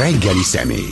[0.00, 0.90] Reggeli személy.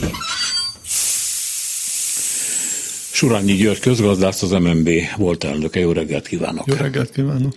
[3.11, 5.79] Surányi György közgazdász, az MNB volt elnöke.
[5.79, 6.67] Jó reggelt kívánok!
[6.67, 7.53] Jó reggelt kívánok!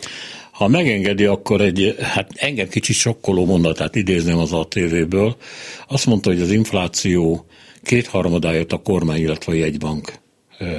[0.50, 5.36] Ha megengedi, akkor egy, hát engem kicsit sokkoló mondatát idézném az ATV-ből.
[5.88, 7.46] Azt mondta, hogy az infláció
[7.82, 10.12] kétharmadáját a kormány, illetve a jegybank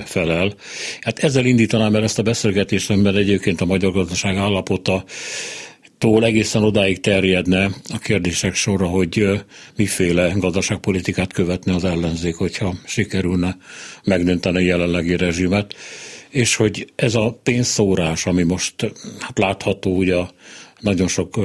[0.05, 0.53] felel.
[1.01, 5.03] Hát ezzel indítanám el ezt a beszélgetést, mert egyébként a magyar gazdaság állapota
[6.03, 9.43] tól egészen odáig terjedne a kérdések sora, hogy
[9.75, 13.57] miféle gazdaságpolitikát követne az ellenzék, hogyha sikerülne
[14.03, 15.75] megdönteni a jelenlegi rezsimet,
[16.29, 18.73] és hogy ez a pénzszórás, ami most
[19.19, 20.31] hát látható, ugye a
[20.79, 21.39] nagyon sok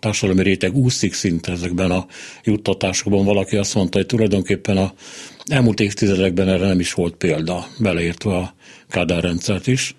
[0.00, 2.06] társadalmi réteg úszik szinte ezekben a
[2.44, 3.24] juttatásokban.
[3.24, 4.92] Valaki azt mondta, hogy tulajdonképpen a
[5.46, 8.54] elmúlt évtizedekben erre nem is volt példa, beleértve a
[8.88, 9.94] Kádár rendszert is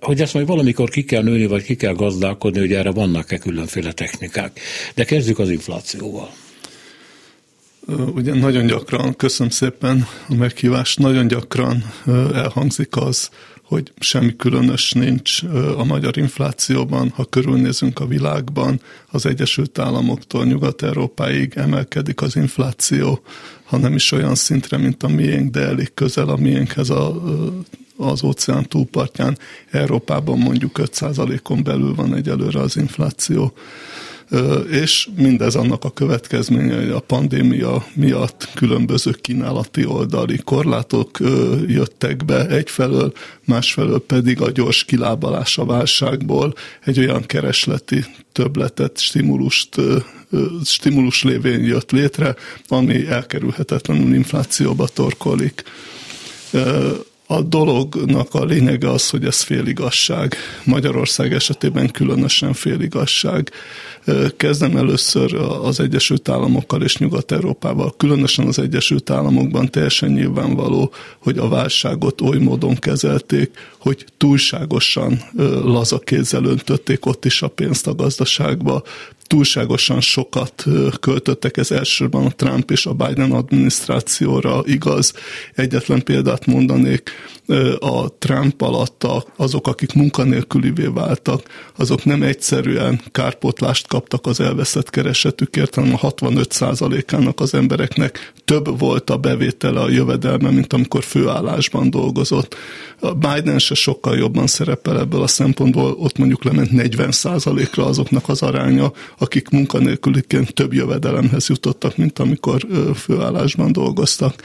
[0.00, 3.92] hogy ezt majd valamikor ki kell nőni, vagy ki kell gazdálkodni, hogy erre vannak-e különféle
[3.92, 4.60] technikák.
[4.94, 6.30] De kezdjük az inflációval.
[8.14, 11.84] Ugye nagyon gyakran, köszönöm szépen a meghívást, nagyon gyakran
[12.34, 13.30] elhangzik az,
[13.62, 15.42] hogy semmi különös nincs
[15.76, 23.22] a magyar inflációban, ha körülnézünk a világban, az Egyesült Államoktól Nyugat-Európáig emelkedik az infláció,
[23.64, 27.22] ha nem is olyan szintre, mint a miénk, de elég közel a miénkhez a,
[27.98, 29.38] az óceán túlpartján.
[29.70, 33.52] Európában mondjuk 5%-on belül van egyelőre az infláció
[34.70, 41.18] és mindez annak a következménye, hogy a pandémia miatt különböző kínálati oldali korlátok
[41.66, 43.12] jöttek be egyfelől,
[43.44, 49.76] másfelől pedig a gyors kilábalás a válságból egy olyan keresleti többletet, stimulust
[50.64, 52.34] stimulus lévén jött létre,
[52.68, 55.62] ami elkerülhetetlenül inflációba torkolik.
[57.30, 60.36] A dolognak a lényege az, hogy ez féligasság.
[60.64, 63.50] Magyarország esetében különösen féligasság.
[64.36, 67.94] Kezdem először az Egyesült Államokkal és Nyugat-Európával.
[67.96, 75.22] Különösen az Egyesült Államokban teljesen nyilvánvaló, hogy a válságot oly módon kezelték, hogy túlságosan
[75.62, 78.82] laza kézzel öntötték ott is a pénzt a gazdaságba,
[79.28, 80.64] túlságosan sokat
[81.00, 85.12] költöttek, ez elsősorban a Trump és a Biden adminisztrációra igaz.
[85.54, 87.10] Egyetlen példát mondanék,
[87.78, 89.06] a Trump alatt
[89.36, 91.42] azok, akik munkanélkülivé váltak,
[91.76, 99.10] azok nem egyszerűen kárpotlást kaptak az elveszett keresetükért, hanem a 65%-ának az embereknek több volt
[99.10, 102.56] a bevétele, a jövedelme, mint amikor főállásban dolgozott.
[103.00, 108.42] A Biden se sokkal jobban szerepel ebből a szempontból, ott mondjuk lement 40%-ra azoknak az
[108.42, 114.42] aránya, akik munkanélküliként több jövedelemhez jutottak, mint amikor főállásban dolgoztak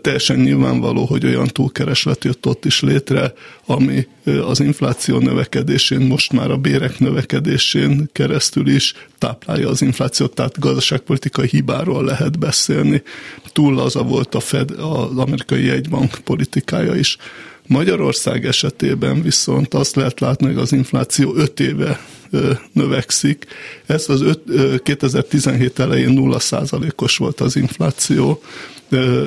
[0.00, 3.32] teljesen nyilvánvaló, hogy olyan túlkereslet jött ott is létre,
[3.66, 4.06] ami
[4.46, 11.48] az infláció növekedésén, most már a bérek növekedésén keresztül is táplálja az inflációt, tehát gazdaságpolitikai
[11.48, 13.02] hibáról lehet beszélni.
[13.52, 17.16] Túl laza volt a Fed, az amerikai jegybank politikája is.
[17.66, 22.00] Magyarország esetében viszont azt lehet látni, hogy az infláció 5 éve
[22.72, 23.46] növekszik.
[23.86, 26.38] Ez az öt, 2017 elején 0
[26.96, 28.42] os volt az infláció,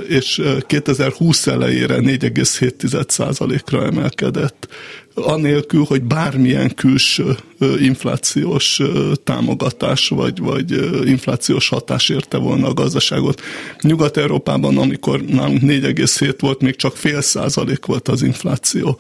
[0.08, 4.68] és 2020 elejére 4,7%-ra emelkedett,
[5.14, 7.36] anélkül, hogy bármilyen külső
[7.80, 8.82] inflációs
[9.24, 10.72] támogatás vagy, vagy
[11.08, 13.42] inflációs hatás érte volna a gazdaságot.
[13.82, 19.00] Nyugat-Európában, amikor nálunk 4,7 volt, még csak fél százalék volt az infláció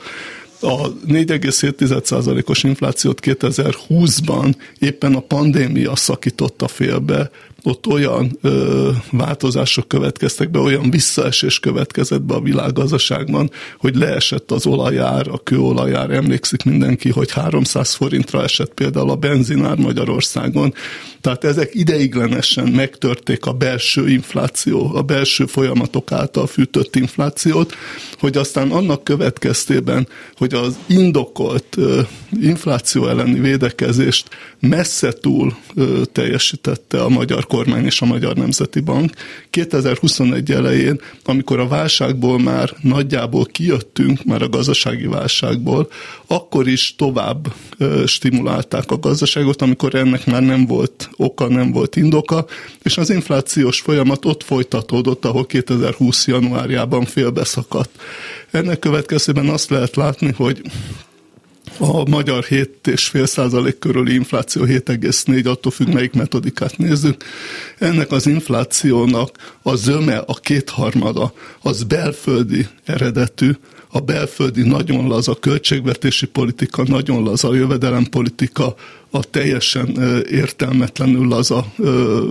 [0.61, 7.31] a 4,7%-os inflációt 2020-ban éppen a pandémia szakította félbe,
[7.63, 14.65] ott olyan ö, változások következtek be, olyan visszaesés következett be a világgazdaságban, hogy leesett az
[14.65, 20.73] olajár, a kőolajár, emlékszik mindenki, hogy 300 forintra esett például a benzinár Magyarországon.
[21.21, 27.75] Tehát ezek ideiglenesen megtörték a belső infláció, a belső folyamatok által fűtött inflációt,
[28.19, 30.07] hogy aztán annak következtében,
[30.37, 32.01] hogy az indokolt ö,
[32.41, 34.29] infláció elleni védekezést
[34.59, 39.11] messze túl ö, teljesítette a magyar kormány és a Magyar Nemzeti Bank.
[39.49, 45.89] 2021 elején, amikor a válságból már nagyjából kijöttünk, már a gazdasági válságból,
[46.27, 47.53] akkor is tovább
[48.05, 52.45] stimulálták a gazdaságot, amikor ennek már nem volt oka, nem volt indoka,
[52.83, 58.01] és az inflációs folyamat ott folytatódott, ahol 2020 januárjában félbeszakadt.
[58.51, 60.61] Ennek következtében azt lehet látni, hogy
[61.77, 67.23] a magyar 7,5 százalék körüli infláció 7,4, attól függ, melyik metodikát nézzük.
[67.77, 73.51] Ennek az inflációnak a zöme, a kétharmada, az belföldi eredetű,
[73.87, 78.75] a belföldi nagyon laza költségvetési politika, nagyon laza jövedelempolitika,
[79.09, 81.65] a teljesen értelmetlenül az a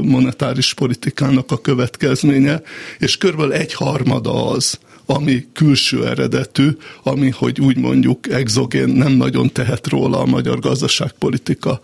[0.03, 2.63] monetáris politikának a következménye,
[2.99, 4.79] és körülbelül egy harmada az,
[5.11, 6.69] ami külső eredetű,
[7.03, 11.81] ami, hogy úgy mondjuk exogén nem nagyon tehet róla a magyar gazdaságpolitika.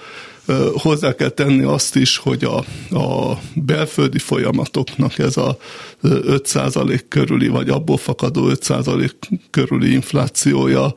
[0.72, 2.56] Hozzá kell tenni azt is, hogy a,
[2.96, 5.58] a belföldi folyamatoknak ez a
[6.02, 9.10] 5% körüli, vagy abból fakadó 5%
[9.50, 10.94] körüli inflációja,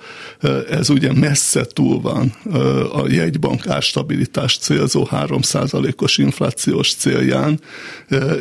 [0.69, 2.27] ez ugye messze túl van
[2.91, 7.59] a jegybank árstabilitás célzó 3%-os inflációs célján,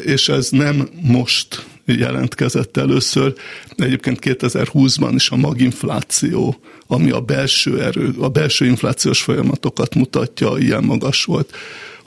[0.04, 1.64] és ez nem most
[1.96, 3.34] jelentkezett először.
[3.76, 6.56] Egyébként 2020-ban is a maginfláció,
[6.86, 11.54] ami a belső erő, a belső inflációs folyamatokat mutatja, ilyen magas volt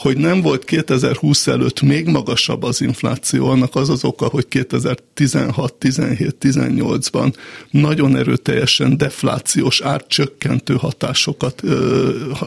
[0.01, 5.73] hogy nem volt 2020 előtt még magasabb az infláció, annak az az oka, hogy 2016,
[5.73, 7.33] 17, 18-ban
[7.71, 11.61] nagyon erőteljesen deflációs, árcsökkentő hatásokat,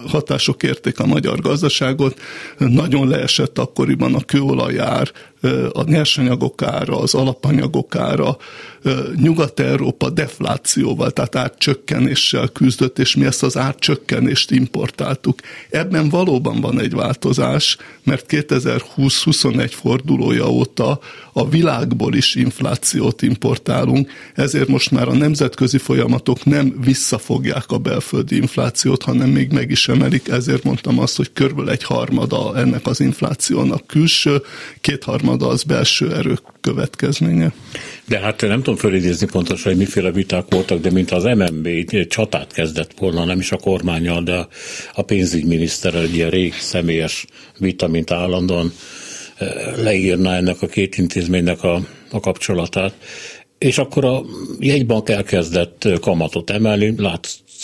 [0.07, 2.21] hatások érték a magyar gazdaságot.
[2.59, 5.11] Nagyon leesett akkoriban a kőolajár,
[5.73, 8.37] a nyersanyagok ára, az alapanyagok ára,
[9.17, 15.39] Nyugat-Európa deflációval, tehát árcsökkenéssel küzdött, és mi ezt az árcsökkenést importáltuk.
[15.71, 20.99] Ebben valóban van egy változás, mert 2020-21 fordulója óta
[21.33, 28.37] a világból is inflációt importálunk, ezért most már a nemzetközi folyamatok nem visszafogják a belföldi
[28.37, 33.01] inflációt, hanem még meg is emelik, ezért mondtam azt, hogy körülbelül egy harmada ennek az
[33.01, 34.43] inflációnak külső,
[34.81, 37.53] kétharmada az belső erők következménye.
[38.05, 41.69] De hát nem tudom fölidézni pontosan, hogy miféle viták voltak, de mint az MNB
[42.09, 44.47] csatát kezdett volna, nem is a kormányal, de
[44.95, 47.27] a pénzügyminiszter egy ilyen rég személyes
[47.59, 48.73] vita, mint állandóan
[49.37, 51.81] eh, leírná ennek a két intézménynek a,
[52.11, 52.95] a kapcsolatát.
[53.59, 54.23] És akkor a
[54.59, 56.95] jegybank elkezdett kamatot emelni,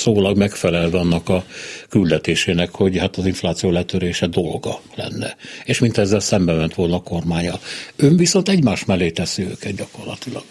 [0.04, 1.44] látszólag megfelelve annak a
[1.88, 5.36] küldetésének, hogy hát az infláció letörése dolga lenne.
[5.64, 7.60] És mint ezzel szembe ment volna a kormánya.
[7.96, 10.42] Ön viszont egymás mellé teszi őket gyakorlatilag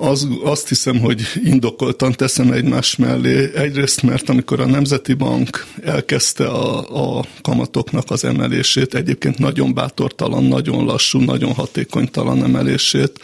[0.00, 3.50] az, azt hiszem, hogy indokoltan teszem egymás mellé.
[3.54, 10.44] Egyrészt, mert amikor a Nemzeti Bank elkezdte a, a kamatoknak az emelését, egyébként nagyon bátortalan,
[10.44, 13.20] nagyon lassú, nagyon hatékonytalan emelését,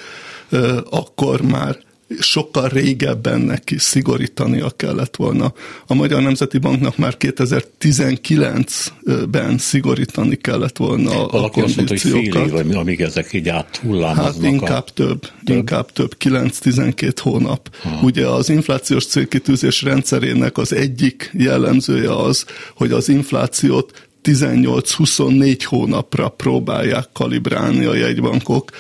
[0.91, 1.79] akkor már
[2.18, 5.52] sokkal régebben neki szigorítania kellett volna.
[5.86, 12.26] A Magyar Nemzeti Banknak már 2019-ben szigorítani kellett volna Valaki a kondíciókat.
[12.26, 14.34] Azt mondta, hogy amíg ezek így áthullámoznak.
[14.34, 14.90] Hát inkább a...
[14.94, 17.74] több, több, inkább több, 9-12 hónap.
[17.82, 18.00] Ha.
[18.02, 27.08] Ugye az inflációs célkitűzés rendszerének az egyik jellemzője az, hogy az inflációt 18-24 hónapra próbálják
[27.12, 28.70] kalibrálni a jegybankok.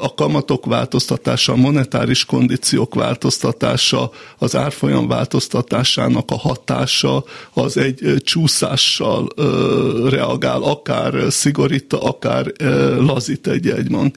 [0.00, 9.28] A kamatok változtatása, a monetáris kondíciók változtatása, az árfolyam változtatásának a hatása az egy csúszással
[10.08, 12.52] reagál, akár szigorít, akár
[12.98, 14.16] lazít egy jegybank.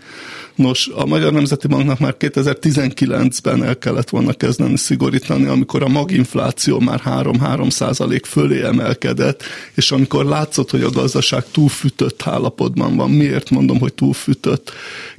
[0.56, 6.80] Nos, a Magyar Nemzeti Banknak már 2019-ben el kellett volna kezdeni szigorítani, amikor a maginfláció
[6.80, 9.44] már 3-3 százalék fölé emelkedett,
[9.74, 13.09] és amikor látszott, hogy a gazdaság túlfűtött állapotban van.
[13.09, 14.71] Miért mondom, hogy túlfűtött?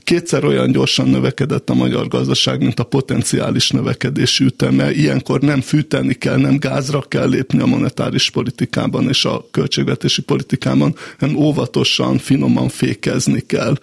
[0.04, 4.92] Kétszer olyan gyorsan növekedett a magyar gazdaság, mint a potenciális növekedés üteme.
[4.92, 10.94] Ilyenkor nem fűteni kell, nem gázra kell lépni a monetáris politikában és a költségvetési politikában,
[11.18, 13.74] hanem óvatosan, finoman fékezni kell.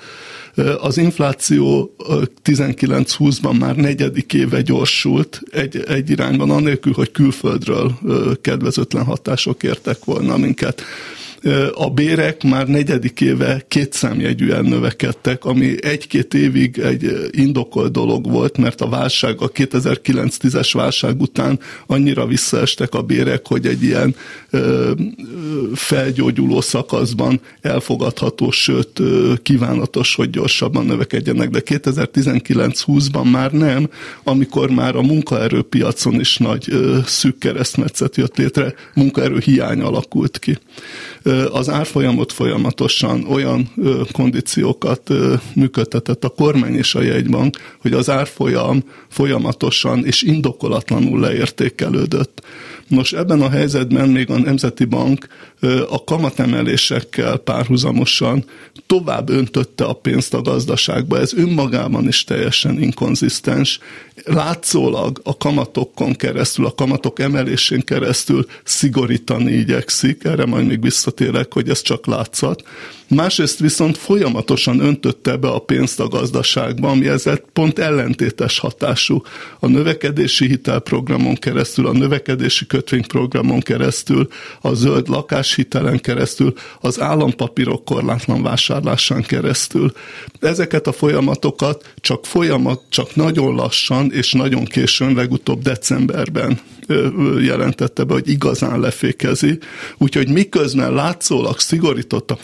[0.82, 1.96] Az infláció
[2.44, 7.98] 19-20-ban már negyedik éve gyorsult egy, egy irányban, anélkül, hogy külföldről
[8.42, 10.82] kedvezőtlen hatások értek volna minket
[11.74, 18.82] a bérek már negyedik éve kétszámjegyűen növekedtek, ami egy-két évig egy indokolt dolog volt, mert
[18.82, 24.16] a válság, a 2009-10-es válság után annyira visszaestek a bérek, hogy egy ilyen
[25.74, 29.02] felgyógyuló szakaszban elfogadható, sőt
[29.44, 33.90] kívánatos, hogy gyorsabban növekedjenek, de 2019-20-ban már nem,
[34.24, 36.74] amikor már a munkaerőpiacon is nagy
[37.06, 40.58] szűk keresztmetszet jött létre, munkaerő hiány alakult ki
[41.52, 43.72] az árfolyamot folyamatosan olyan
[44.12, 45.14] kondíciókat
[45.56, 52.42] működtetett a kormány és a jegybank, hogy az árfolyam folyamatosan és indokolatlanul leértékelődött.
[52.90, 55.28] Nos, ebben a helyzetben még a Nemzeti Bank
[55.90, 58.46] a kamatemelésekkel párhuzamosan
[58.86, 61.20] tovább öntötte a pénzt a gazdaságba.
[61.20, 63.80] Ez önmagában is teljesen inkonzisztens.
[64.26, 71.70] Látszólag a kamatokon keresztül, a kamatok emelésén keresztül szigorítani igyekszik, erre majd még visszatérek, hogy
[71.70, 72.64] ez csak látszat.
[73.10, 79.22] Másrészt viszont folyamatosan öntötte be a pénzt a gazdaságba, ami ezzel pont ellentétes hatású.
[79.60, 84.28] A növekedési hitelprogramon keresztül, a növekedési kötvényprogramon keresztül,
[84.62, 89.92] a zöld lakáshitelen keresztül, az állampapírok korlátlan vásárlásán keresztül.
[90.40, 96.60] Ezeket a folyamatokat csak folyamat, csak nagyon lassan és nagyon későn, legutóbb decemberben
[97.40, 99.60] jelentette be, hogy igazán lefékezi.
[99.98, 102.36] Úgyhogy miközben látszólag szigorított a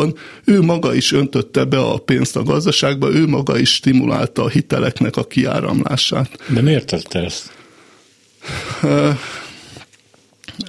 [0.00, 0.14] kamatokon,
[0.44, 5.16] ő maga is öntötte be a pénzt a gazdaságba, ő maga is stimulálta a hiteleknek
[5.16, 6.30] a kiáramlását.
[6.48, 7.52] De miért tette ezt?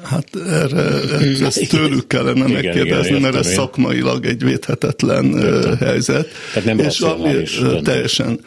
[0.04, 3.54] Hát erre ezt tőlük kellene igen, megkérdezni, igen, mert ez én.
[3.54, 5.78] szakmailag egy védhetetlen Értem.
[5.78, 6.28] helyzet.
[6.54, 7.44] Tehát nem és ami,
[7.84, 8.40] teljesen,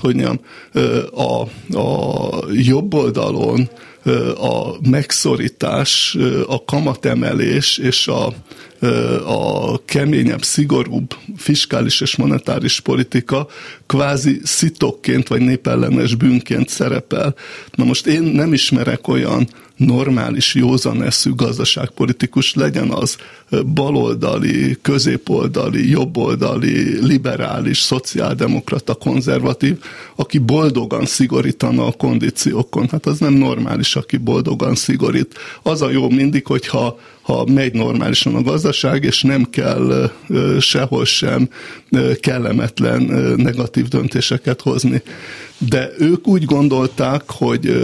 [0.00, 0.40] hogy mondjam,
[1.10, 1.40] a,
[1.78, 3.68] a jobb oldalon
[4.36, 8.34] a megszorítás, a kamatemelés és a,
[9.26, 13.46] a keményebb, szigorúbb fiskális és monetáris politika
[13.86, 17.34] kvázi szitokként vagy népellenes bűnként szerepel.
[17.74, 23.16] Na most én nem ismerek olyan normális, józaneszű gazdaságpolitikus legyen az
[23.74, 29.78] baloldali, középoldali, jobboldali, liberális, szociáldemokrata, konzervatív,
[30.16, 32.88] aki boldogan szigorítana a kondíciókon.
[32.90, 35.34] Hát az nem normális, aki boldogan szigorít.
[35.62, 40.10] Az a jó mindig, hogyha ha megy normálisan a gazdaság, és nem kell
[40.60, 41.48] sehol sem
[42.20, 43.02] kellemetlen
[43.36, 45.02] negatív döntéseket hozni.
[45.58, 47.76] De ők úgy gondolták, hogy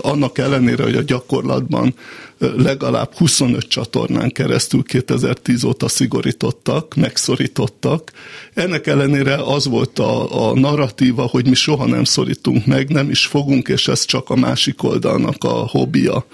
[0.00, 1.94] annak ellenére, hogy a gyakorlatban
[2.38, 8.12] legalább 25 csatornán keresztül 2010 óta szigorítottak, megszorítottak.
[8.54, 13.26] Ennek ellenére az volt a, a narratíva, hogy mi soha nem szorítunk meg, nem is
[13.26, 16.26] fogunk, és ez csak a másik oldalnak a hobbija.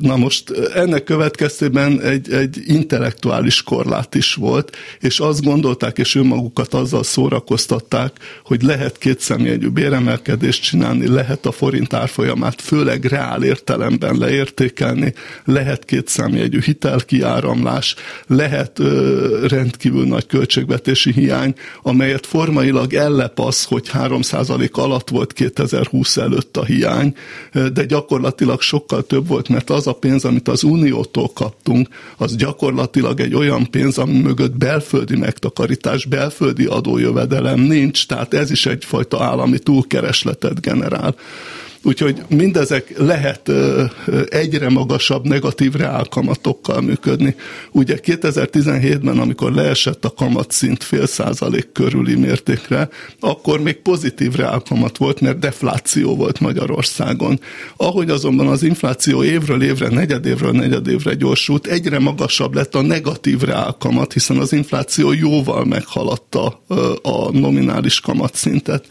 [0.00, 6.74] Na most ennek következtében egy, egy intellektuális korlát is volt, és azt gondolták, és önmagukat
[6.74, 8.12] azzal szórakoztatták,
[8.44, 15.14] hogy lehet két szemjegyű béremelkedést csinálni, lehet a forint árfolyamát főleg reál értelemben leértékelni,
[15.44, 17.94] lehet két szemjegyű hitelkiáramlás,
[18.26, 26.16] lehet ö, rendkívül nagy költségvetési hiány, amelyet formailag ellep az, hogy 3% alatt volt 2020
[26.16, 27.14] előtt a hiány,
[27.72, 33.20] de gyakorlatilag sokkal több volt, mert az a pénz, amit az Uniótól kaptunk, az gyakorlatilag
[33.20, 39.58] egy olyan pénz, ami mögött belföldi megtakarítás, belföldi adójövedelem nincs, tehát ez is egyfajta állami
[39.58, 41.14] túlkeresletet generál.
[41.82, 43.50] Úgyhogy mindezek lehet
[44.28, 47.34] egyre magasabb negatív reálkamatokkal működni.
[47.72, 52.88] Ugye 2017-ben, amikor leesett a kamatszint fél százalék körüli mértékre,
[53.20, 57.40] akkor még pozitív reálkamat volt, mert defláció volt Magyarországon.
[57.76, 64.12] Ahogy azonban az infláció évről évre, negyedévről negyedévre gyorsult, egyre magasabb lett a negatív reálkamat,
[64.12, 66.62] hiszen az infláció jóval meghaladta
[67.02, 68.86] a nominális kamatszintet.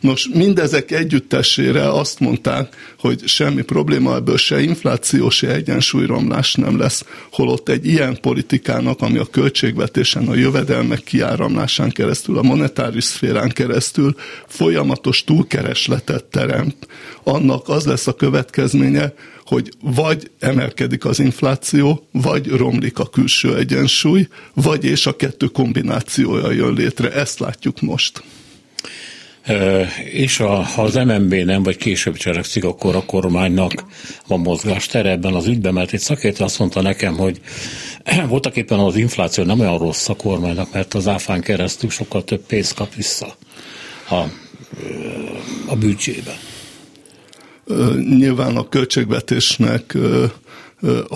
[0.00, 7.04] Nos, mindezek együttesére azt mondták, hogy semmi probléma ebből se infláció, se egyensúlyromlás nem lesz,
[7.30, 14.14] holott egy ilyen politikának, ami a költségvetésen, a jövedelmek kiáramlásán keresztül, a monetáris szférán keresztül
[14.46, 16.86] folyamatos túlkeresletet teremt,
[17.22, 19.12] annak az lesz a következménye,
[19.44, 26.50] hogy vagy emelkedik az infláció, vagy romlik a külső egyensúly, vagy és a kettő kombinációja
[26.50, 27.12] jön létre.
[27.12, 28.22] Ezt látjuk most
[30.12, 33.84] és a, ha az MNB nem, vagy később cselekszik, akkor a kormánynak
[34.26, 37.40] van mozgástere ebben az ügyben, mert egy szakértő azt mondta nekem, hogy
[38.28, 42.46] voltak éppen az infláció nem olyan rossz a kormánynak, mert az áfán keresztül sokkal több
[42.46, 43.36] pénzt kap vissza
[44.08, 44.14] a,
[45.66, 46.38] a büdzsébe.
[47.94, 49.96] Nyilván a költségvetésnek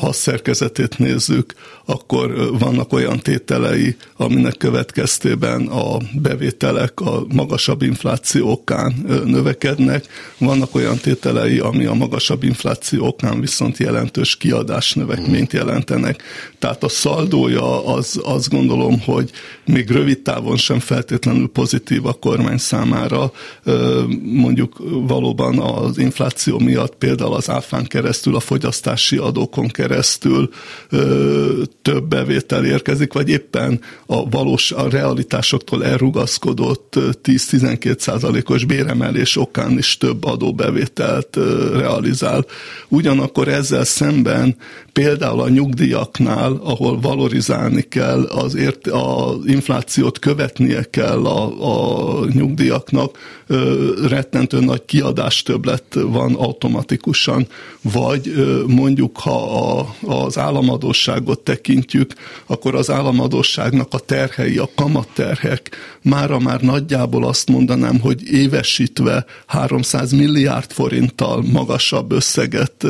[0.00, 1.54] ha szerkezetét nézzük,
[1.84, 8.94] akkor vannak olyan tételei, aminek következtében a bevételek a magasabb inflációkán
[9.24, 10.06] növekednek,
[10.38, 16.22] vannak olyan tételei, ami a magasabb inflációkán viszont jelentős kiadás növekményt jelentenek.
[16.58, 19.30] Tehát a szaldója az azt gondolom, hogy
[19.64, 23.32] még rövid távon sem feltétlenül pozitív a kormány számára.
[24.22, 29.16] Mondjuk valóban az infláció miatt például az áfán keresztül a fogyasztási
[29.54, 30.48] adókon keresztül
[31.82, 39.98] több bevétel érkezik, vagy éppen a valós, a realitásoktól elrugaszkodott 10-12 százalékos béremelés okán is
[39.98, 41.38] több adóbevételt
[41.72, 42.46] realizál.
[42.88, 44.56] Ugyanakkor ezzel szemben
[44.92, 53.18] például a nyugdíjaknál, ahol valorizálni kell, az, ért, az inflációt követnie kell a, a nyugdíjaknak,
[54.08, 57.46] rettentő nagy kiadás többlet van automatikusan,
[57.82, 58.32] vagy
[58.66, 62.12] mondjuk ha a, az államadóságot tekintjük,
[62.46, 70.12] akkor az államadóságnak a terhei, a kamatterhek mára már nagyjából azt mondanám, hogy évesítve 300
[70.12, 72.86] milliárd forinttal magasabb összeget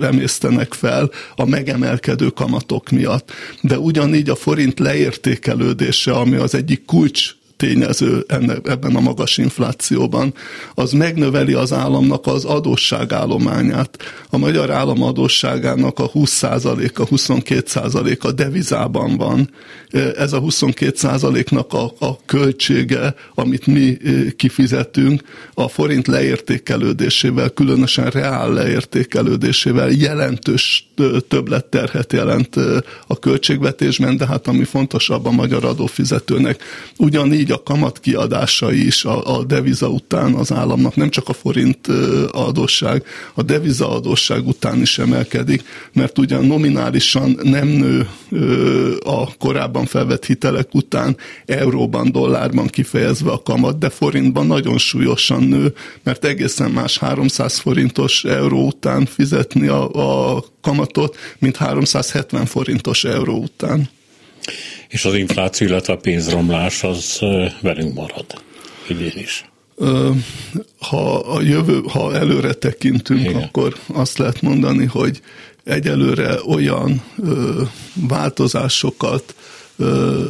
[0.00, 3.30] remésztenek fel a megemelkedő kamatok miatt.
[3.60, 10.34] De ugyanígy a forint leértékelődése, ami az egyik kulcs tényező enne, ebben a magas inflációban,
[10.74, 13.98] az megnöveli az államnak az adósságállományát.
[14.30, 19.50] A magyar állam adósságának a 20%-a, 22%-a devizában van.
[20.16, 23.96] Ez a 22%-nak a, a költsége, amit mi
[24.36, 25.22] kifizetünk,
[25.54, 30.88] a forint leértékelődésével, különösen reál leértékelődésével jelentős
[31.28, 32.56] többletterhet jelent
[33.06, 36.62] a költségvetésben, de hát ami fontosabb a magyar adófizetőnek.
[36.96, 41.86] Ugyanígy a kamat kiadásai is a, a deviza után az államnak, nem csak a forint
[42.30, 48.06] adósság, a deviza adósság után is emelkedik, mert ugyan nominálisan nem nő
[49.04, 55.74] a korábban felvett hitelek után euróban, dollárban kifejezve a kamat, de forintban nagyon súlyosan nő,
[56.02, 59.90] mert egészen más 300 forintos euró után fizetni a,
[60.36, 63.88] a kamatot, mint 370 forintos euró után
[64.94, 67.18] és az infláció, illetve a pénzromlás az
[67.60, 68.26] velünk marad
[68.88, 69.44] idén is.
[70.78, 73.42] Ha a jövő, ha előre tekintünk, Igen.
[73.42, 75.20] akkor azt lehet mondani, hogy
[75.64, 77.62] egyelőre olyan ö,
[77.94, 79.34] változásokat,
[79.76, 80.24] ö,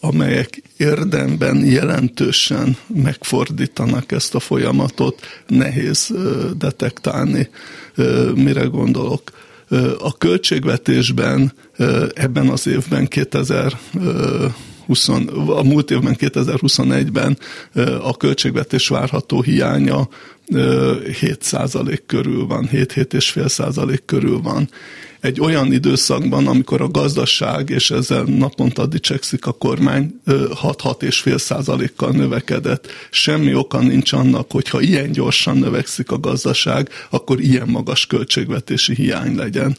[0.00, 7.48] amelyek érdemben jelentősen megfordítanak ezt a folyamatot, nehéz ö, detektálni.
[7.94, 9.32] Ö, mire gondolok?
[9.98, 11.52] A költségvetésben
[12.14, 13.78] ebben az évben 2000
[14.90, 15.08] 20,
[15.46, 17.38] a múlt évben 2021-ben
[18.02, 20.08] a költségvetés várható hiánya
[20.48, 24.68] 7% körül van, 7-7,5% körül van
[25.20, 32.86] egy olyan időszakban, amikor a gazdaság, és ezzel naponta dicsekszik a kormány, 6-6,5 százalékkal növekedett.
[33.10, 39.34] Semmi oka nincs annak, hogyha ilyen gyorsan növekszik a gazdaság, akkor ilyen magas költségvetési hiány
[39.34, 39.76] legyen.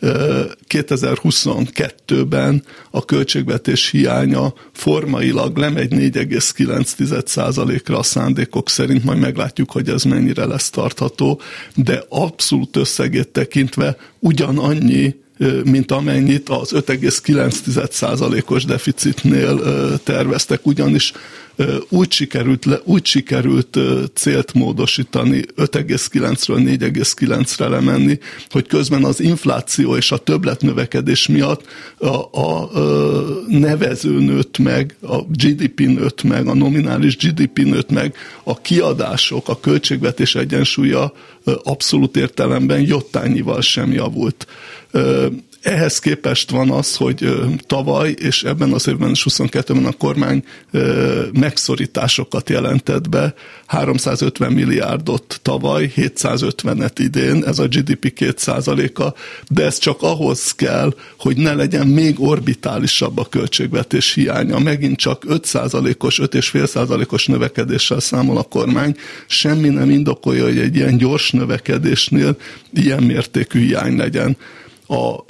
[0.00, 10.44] 2022-ben a költségvetés hiánya formailag lemegy 4,9%-ra a szándékok szerint, majd meglátjuk, hogy ez mennyire
[10.44, 11.40] lesz tartható,
[11.74, 15.14] de abszolút összegét tekintve ugyanannyi
[15.64, 19.60] mint amennyit az 5,9%-os deficitnél
[20.04, 21.12] terveztek, ugyanis
[21.88, 23.78] úgy sikerült, le, úgy sikerült
[24.14, 28.18] célt módosítani, 5,9-ről 4,9-re lemenni,
[28.50, 31.64] hogy közben az infláció és a többletnövekedés miatt
[31.98, 32.70] a, a,
[33.48, 39.60] nevező nőtt meg, a GDP nőtt meg, a nominális GDP nőtt meg, a kiadások, a
[39.60, 41.12] költségvetés egyensúlya
[41.62, 44.46] abszolút értelemben jottányival sem javult
[45.62, 47.34] ehhez képest van az, hogy
[47.66, 50.44] tavaly, és ebben az évben is 22-ben a kormány
[51.32, 53.34] megszorításokat jelentett be,
[53.66, 59.14] 350 milliárdot tavaly, 750-et idén, ez a GDP 2%-a,
[59.48, 64.58] de ez csak ahhoz kell, hogy ne legyen még orbitálisabb a költségvetés hiánya.
[64.58, 68.96] Megint csak 5%-os, 5,5%-os növekedéssel számol a kormány,
[69.26, 72.36] semmi nem indokolja, hogy egy ilyen gyors növekedésnél
[72.72, 74.36] ilyen mértékű hiány legyen.
[74.90, 75.24] A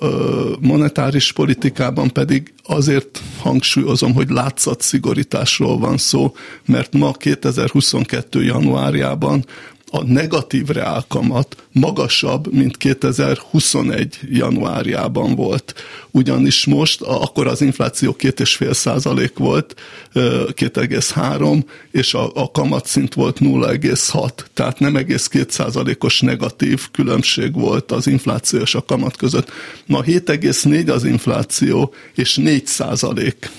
[0.61, 8.43] monetáris politikában pedig azért hangsúlyozom, hogy látszat szigorításról van szó, mert ma 2022.
[8.43, 9.45] januárjában
[9.91, 15.75] a negatív reálkamat magasabb, mint 2021 januárjában volt.
[16.11, 19.75] Ugyanis most, akkor az infláció 2,5 százalék volt,
[20.15, 27.93] 2,3, és a, a kamatszint volt 0,6, tehát nem egész 2 százalékos negatív különbség volt
[27.93, 29.51] az infláció és a kamat között.
[29.87, 33.51] Ma 7,4 az infláció, és 4 százalék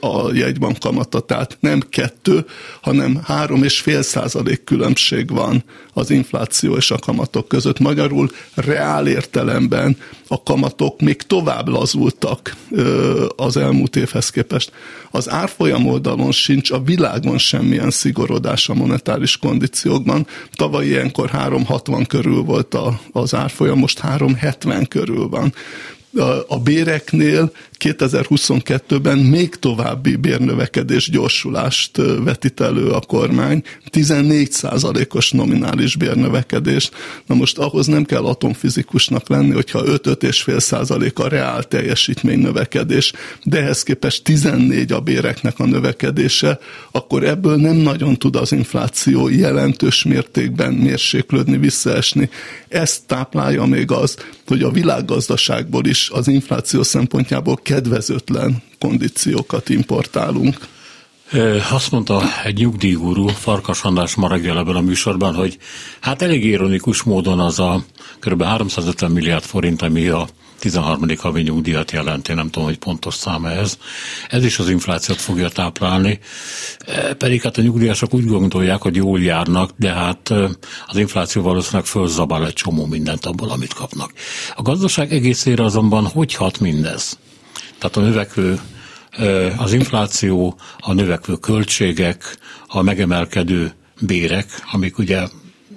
[0.00, 2.44] a jegybank kamata, tehát nem kettő,
[2.80, 7.78] hanem három és fél százalék különbség van az infláció és a kamatok között.
[7.78, 9.96] Magyarul reál értelemben
[10.28, 12.56] a kamatok még tovább lazultak
[13.36, 14.72] az elmúlt évhez képest.
[15.10, 20.26] Az árfolyam oldalon sincs a világon semmilyen szigorodás a monetáris kondíciókban.
[20.54, 22.76] Tavaly ilyenkor 360 körül volt
[23.12, 25.54] az árfolyam, most 370 körül van
[26.48, 36.90] a béreknél 2022-ben még további bérnövekedés gyorsulást vetít elő a kormány, 14%-os nominális bérnövekedés.
[37.26, 43.12] Na most ahhoz nem kell atomfizikusnak lenni, hogyha 5-5,5% a reál teljesítmény növekedés,
[43.44, 46.58] de ehhez képest 14 a béreknek a növekedése,
[46.90, 52.30] akkor ebből nem nagyon tud az infláció jelentős mértékben mérséklődni, visszaesni.
[52.68, 54.16] Ezt táplálja még az,
[54.46, 60.56] hogy a világgazdaságból is az infláció szempontjából kedvezőtlen kondíciókat importálunk.
[61.70, 65.58] Azt mondta egy nyugdíjgurú, Farkas András ma reggel ebben a műsorban, hogy
[66.00, 67.84] hát elég ironikus módon az a
[68.20, 68.42] kb.
[68.42, 71.04] 350 milliárd forint, ami a 13.
[71.18, 73.78] havi nyugdíjat jelenti, nem tudom, hogy pontos szám ez.
[74.28, 76.18] Ez is az inflációt fogja táplálni,
[77.18, 80.30] pedig hát a nyugdíjasok úgy gondolják, hogy jól járnak, de hát
[80.86, 84.12] az infláció valószínűleg fölzabál egy csomó mindent abból, amit kapnak.
[84.56, 87.18] A gazdaság egészére azonban hogy hat mindez?
[87.82, 88.60] Tehát a növekvő
[89.56, 95.28] az infláció, a növekvő költségek, a megemelkedő bérek, amik ugye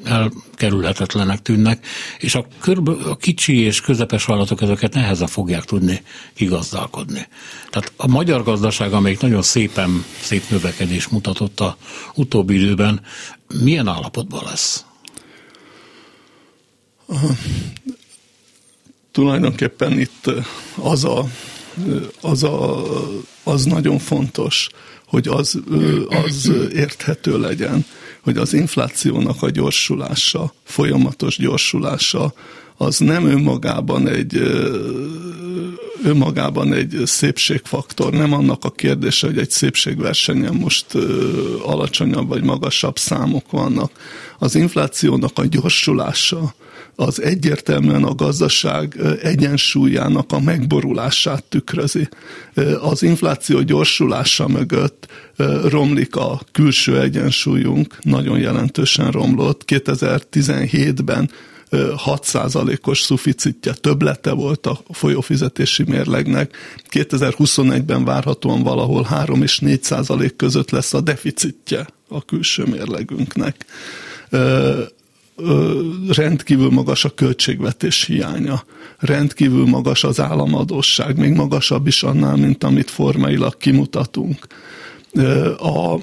[0.03, 1.85] elkerülhetetlenek tűnnek,
[2.19, 6.01] és a, körbe, a kicsi és közepes vállalatok ezeket nehezen fogják tudni
[6.33, 7.27] kigazdálkodni.
[7.69, 11.77] Tehát a magyar gazdaság, amelyik nagyon szépen, szép növekedés mutatott a
[12.13, 13.01] utóbbi időben,
[13.63, 14.85] milyen állapotban lesz?
[19.11, 20.31] Tulajdonképpen itt
[20.75, 21.25] az a
[22.21, 22.83] az, a,
[23.43, 24.69] az nagyon fontos,
[25.05, 25.59] hogy az,
[26.25, 27.85] az érthető legyen,
[28.21, 32.33] hogy az inflációnak a gyorsulása, folyamatos gyorsulása,
[32.77, 34.35] az nem önmagában egy,
[36.03, 40.85] önmagában egy szépségfaktor, nem annak a kérdése, hogy egy szépségversenyen most
[41.63, 43.91] alacsonyabb vagy magasabb számok vannak.
[44.39, 46.53] Az inflációnak a gyorsulása,
[46.95, 52.07] az egyértelműen a gazdaság egyensúlyának a megborulását tükrözi.
[52.81, 55.07] Az infláció gyorsulása mögött
[55.63, 59.63] romlik a külső egyensúlyunk, nagyon jelentősen romlott.
[59.67, 61.29] 2017-ben
[61.71, 66.55] 6%-os szuficitje, többlete volt a folyófizetési mérlegnek.
[66.91, 73.65] 2021-ben várhatóan valahol 3 és 4 százalék között lesz a deficitje a külső mérlegünknek
[76.09, 78.63] rendkívül magas a költségvetés hiánya,
[78.97, 84.47] rendkívül magas az államadóság, még magasabb is annál, mint amit formailag kimutatunk.
[85.57, 85.93] A,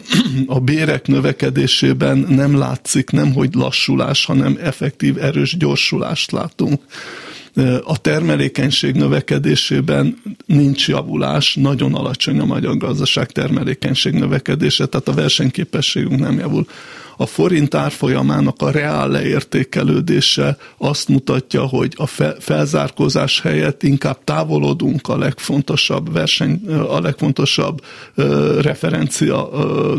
[0.47, 6.81] a bérek növekedésében nem látszik nem hogy lassulás, hanem effektív erős gyorsulást látunk.
[7.85, 16.21] A termelékenység növekedésében nincs javulás, nagyon alacsony a magyar gazdaság termelékenység növekedése, tehát a versenyképességünk
[16.21, 16.67] nem javul
[17.23, 22.07] a forint árfolyamának a reál leértékelődése azt mutatja, hogy a
[22.39, 27.85] felzárkózás helyett inkább távolodunk a legfontosabb verseny, a legfontosabb
[28.61, 29.51] referencia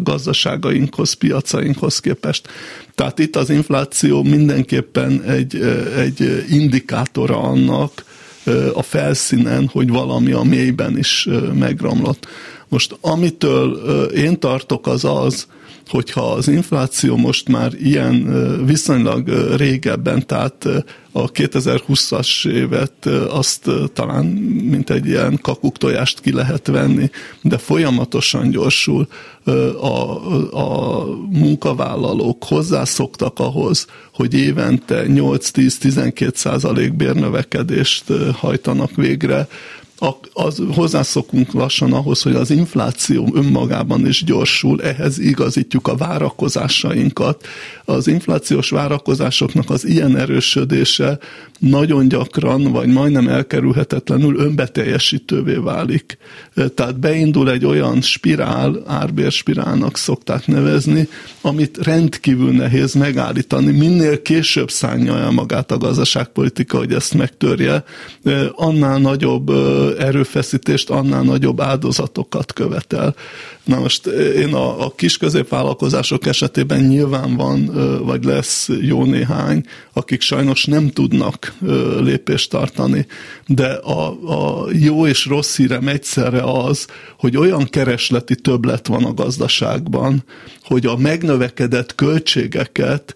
[0.04, 2.48] gazdaságainkhoz, piacainkhoz képest.
[2.96, 5.56] Tehát itt az infláció mindenképpen egy,
[5.98, 8.04] egy indikátora annak,
[8.74, 12.28] a felszínen, hogy valami a mélyben is megromlott.
[12.68, 13.74] Most amitől
[14.16, 15.48] én tartok az az,
[15.90, 18.26] hogyha az infláció most már ilyen
[18.66, 20.68] viszonylag régebben, tehát
[21.12, 24.26] a 2020-as évet azt talán
[24.70, 27.10] mint egy ilyen kakuktojást ki lehet venni,
[27.42, 29.08] de folyamatosan gyorsul.
[29.82, 39.48] A, a munkavállalók hozzászoktak ahhoz, hogy évente 8-10-12 százalék bérnövekedést hajtanak végre,
[40.34, 47.46] az hozzászokunk lassan ahhoz, hogy az infláció önmagában is gyorsul, ehhez igazítjuk a várakozásainkat.
[47.86, 51.20] Az inflációs várakozásoknak az ilyen erősödése
[51.60, 56.18] nagyon gyakran, vagy majdnem elkerülhetetlenül önbeteljesítővé válik.
[56.76, 61.08] Tehát beindul egy olyan spirál, árbérspirálnak szokták nevezni,
[61.42, 63.72] amit rendkívül nehéz megállítani.
[63.72, 67.84] Minél később szánja el magát a gazdaságpolitika, hogy ezt megtörje,
[68.56, 69.52] annál nagyobb
[70.00, 73.16] erőfeszítést, annál nagyobb áldozatokat követel.
[73.64, 77.66] Na most én a, a kis középvállalkozások esetében nyilván van,
[78.06, 81.54] vagy lesz jó néhány, akik sajnos nem tudnak
[82.00, 83.06] lépést tartani,
[83.48, 89.14] de a, a jó és rossz hírem egyszerre az, hogy olyan keresleti többlet van a
[89.14, 90.24] gazdaságban,
[90.64, 93.14] hogy a megnövekedett költségeket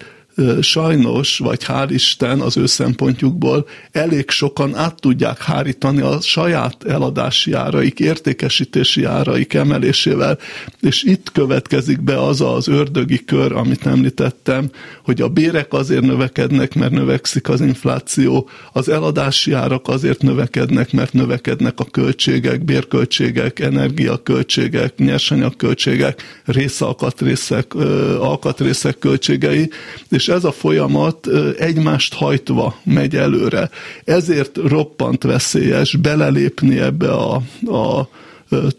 [0.62, 7.54] sajnos, vagy hál' Isten az ő szempontjukból elég sokan át tudják hárítani a saját eladási
[7.54, 10.38] áraik, értékesítési áraik emelésével,
[10.82, 14.69] és itt következik be az az ördögi kör, amit említettem,
[15.04, 21.13] hogy a bérek azért növekednek, mert növekszik az infláció, az eladási árak azért növekednek, mert
[21.13, 27.76] növekednek a költségek, bérköltségek, energiaköltségek, nyersanyagköltségek, részalkatrészek,
[28.19, 29.69] alkatrészek költségei,
[30.10, 33.70] és ez a folyamat egymást hajtva megy előre.
[34.04, 37.36] Ezért roppant veszélyes belelépni ebbe a,
[37.66, 38.10] a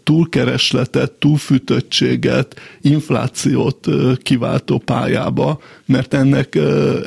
[0.03, 3.87] túlkeresletet, túlfűtöttséget, inflációt
[4.23, 6.55] kiváltó pályába, mert ennek,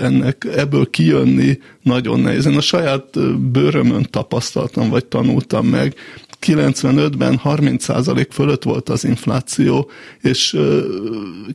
[0.01, 2.47] ennek ebből kijönni nagyon nehéz.
[2.47, 5.95] Én a saját bőrömön tapasztaltam, vagy tanultam meg,
[6.47, 9.91] 95-ben 30% fölött volt az infláció,
[10.23, 10.57] és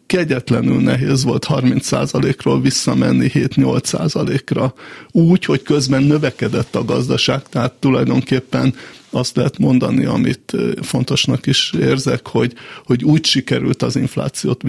[0.06, 4.74] kegyetlenül nehéz volt 30%-ról visszamenni 7-8%-ra.
[5.12, 8.74] Úgy, hogy közben növekedett a gazdaság, tehát tulajdonképpen
[9.10, 12.54] azt lehet mondani, amit fontosnak is érzek, hogy,
[12.86, 14.62] hogy úgy sikerült az inflációt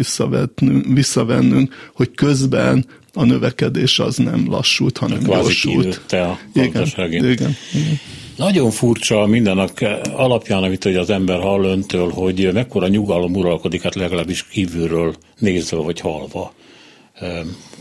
[0.86, 6.00] visszavennünk, hogy közben a növekedés az nem lassult, hanem gyorsult.
[6.12, 7.98] a igen, igen, igen.
[8.38, 13.94] Nagyon furcsa mindennek alapján, amit hogy az ember hall öntől, hogy mekkora nyugalom uralkodik, hát
[13.94, 16.52] legalábbis kívülről nézve vagy halva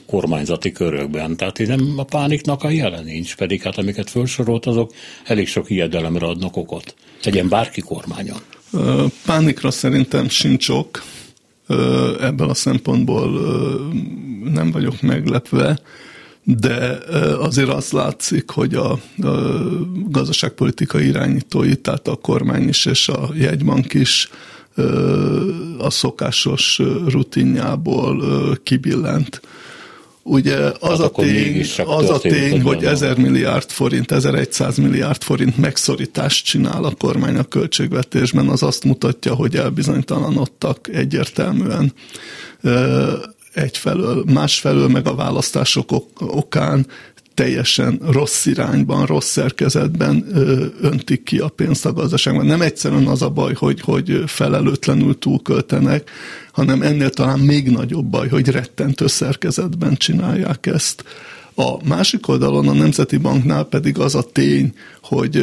[0.05, 1.37] kormányzati körökben.
[1.37, 4.93] Tehát nem a pániknak a jelen nincs, pedig hát amiket felsorolt, azok
[5.23, 6.95] elég sok ijedelemre adnak okot.
[7.23, 8.39] Legyen bárki kormányon.
[9.25, 11.03] Pánikra szerintem sincs ok.
[12.21, 13.29] Ebből a szempontból
[14.43, 15.79] nem vagyok meglepve
[16.49, 16.97] de
[17.39, 18.99] azért az látszik, hogy a, a
[20.09, 24.29] gazdaságpolitikai irányítói, tehát a kormány is és a jegybank is
[25.77, 28.23] a szokásos rutinjából
[28.63, 29.41] kibillent.
[30.23, 35.57] Ugye az hát a tény, az a tény hogy 1000 milliárd forint, 1100 milliárd forint
[35.57, 41.93] megszorítást csinál a kormány a költségvetésben, az azt mutatja, hogy elbizonytalanodtak egyértelműen
[43.57, 46.85] egyfelől, másfelől meg a választások okán
[47.33, 50.25] teljesen rossz irányban, rossz szerkezetben
[50.81, 52.45] öntik ki a pénzt a gazdaságban.
[52.45, 56.09] Nem egyszerűen az a baj, hogy, hogy felelőtlenül túlköltenek,
[56.51, 61.03] hanem ennél talán még nagyobb baj, hogy rettentő szerkezetben csinálják ezt.
[61.59, 65.35] A másik oldalon a Nemzeti Banknál pedig az a tény, hogy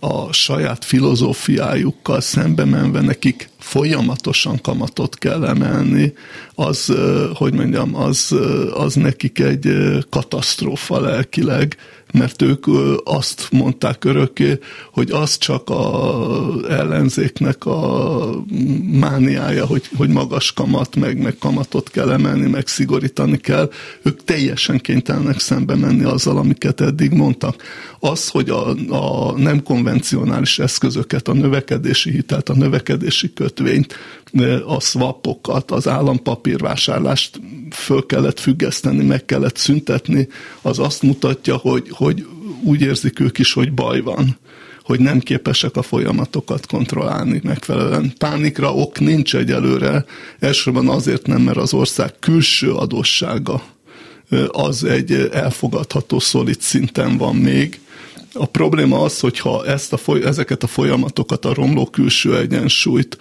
[0.00, 6.12] a saját filozófiájukkal szembe menve nekik folyamatosan kamatot kell emelni,
[6.54, 6.92] az,
[7.34, 8.34] hogy mondjam, az,
[8.74, 9.68] az nekik egy
[10.10, 11.76] katasztrófa lelkileg,
[12.14, 12.64] mert ők
[13.04, 14.58] azt mondták örökké,
[14.92, 16.24] hogy az csak a
[16.68, 18.44] ellenzéknek a
[18.92, 23.70] mániája, hogy, hogy magas kamat, meg, meg kamatot kell emelni, meg szigorítani kell.
[24.02, 27.62] Ők teljesen kénytelenek szembe menni azzal, amiket eddig mondtak.
[28.00, 33.94] Az, hogy a, a nem konvencionális eszközöket, a növekedési hitelt, a növekedési kötvényt,
[34.66, 40.28] a swapokat, az állampapírvásárlást föl kellett függeszteni, meg kellett szüntetni,
[40.62, 42.26] az azt mutatja, hogy, hogy
[42.62, 44.38] úgy érzik ők is, hogy baj van
[44.84, 48.12] hogy nem képesek a folyamatokat kontrollálni megfelelően.
[48.18, 50.04] Pánikra ok nincs egyelőre,
[50.38, 53.62] elsősorban azért nem, mert az ország külső adóssága
[54.48, 57.80] az egy elfogadható szolid szinten van még,
[58.34, 63.18] a probléma az, hogyha ezt a foly- ezeket a folyamatokat, a romló külső egyensúlyt,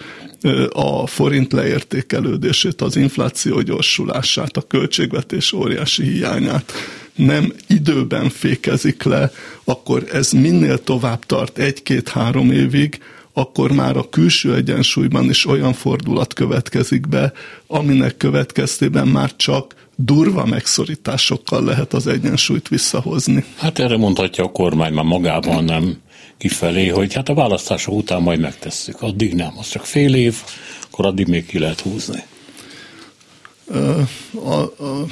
[0.70, 6.72] a forint leértékelődését, az infláció gyorsulását, a költségvetés óriási hiányát
[7.16, 9.32] nem időben fékezik le,
[9.64, 13.00] akkor ez minél tovább tart, egy-két-három évig,
[13.34, 17.34] akkor már a külső egyensúlyban is olyan fordulat következik be,
[17.68, 23.44] aminek következtében már csak durva megszorításokkal lehet az egyensúlyt visszahozni.
[23.58, 25.98] Hát erre mondhatja a kormány már magában, nem
[26.38, 29.02] kifelé, hogy hát a választások után majd megtesszük.
[29.02, 30.36] Addig nem, az csak fél év,
[30.92, 32.24] akkor addig még ki lehet húzni.
[34.44, 35.06] A, a,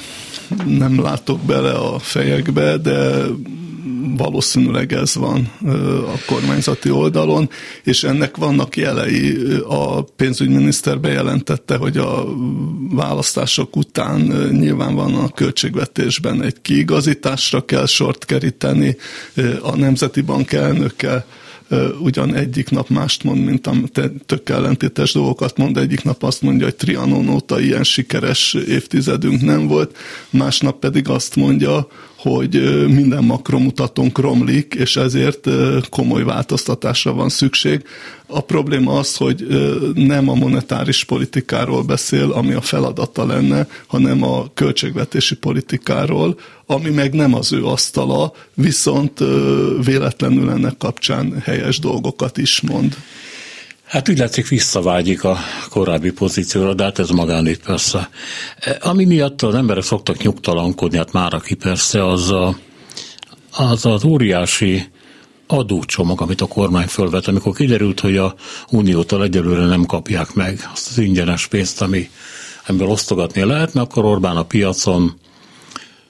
[0.66, 3.24] nem látok bele a fejekbe, de
[4.16, 5.50] valószínűleg ez van
[6.14, 7.50] a kormányzati oldalon,
[7.84, 9.36] és ennek vannak jelei.
[9.68, 12.24] A pénzügyminiszter bejelentette, hogy a
[12.90, 18.96] választások után nyilván van a költségvetésben egy kiigazításra kell sort keríteni.
[19.62, 21.26] A Nemzeti Bank elnöke
[22.00, 23.74] ugyan egyik nap mást mond, mint a
[24.26, 29.66] tök ellentétes dolgokat mond, egyik nap azt mondja, hogy Trianon óta ilyen sikeres évtizedünk nem
[29.66, 29.96] volt,
[30.30, 31.88] másnap pedig azt mondja,
[32.22, 35.48] hogy minden makromutatónk romlik, és ezért
[35.90, 37.84] komoly változtatásra van szükség.
[38.26, 39.46] A probléma az, hogy
[39.94, 47.14] nem a monetáris politikáról beszél, ami a feladata lenne, hanem a költségvetési politikáról, ami meg
[47.14, 49.18] nem az ő asztala, viszont
[49.84, 52.96] véletlenül ennek kapcsán helyes dolgokat is mond.
[53.92, 58.10] Hát úgy látszik visszavágyik a korábbi pozícióra, de hát ez magánít persze.
[58.58, 62.56] E, ami miatt az emberek szoktak nyugtalankodni, hát már aki persze, az a,
[63.50, 64.84] az, az óriási
[65.46, 68.34] adócsomag, amit a kormány fölvet, amikor kiderült, hogy a
[68.70, 72.10] uniótól egyelőre nem kapják meg azt az ingyenes pénzt, ami,
[72.66, 75.18] amiből osztogatni lehetne, akkor Orbán a piacon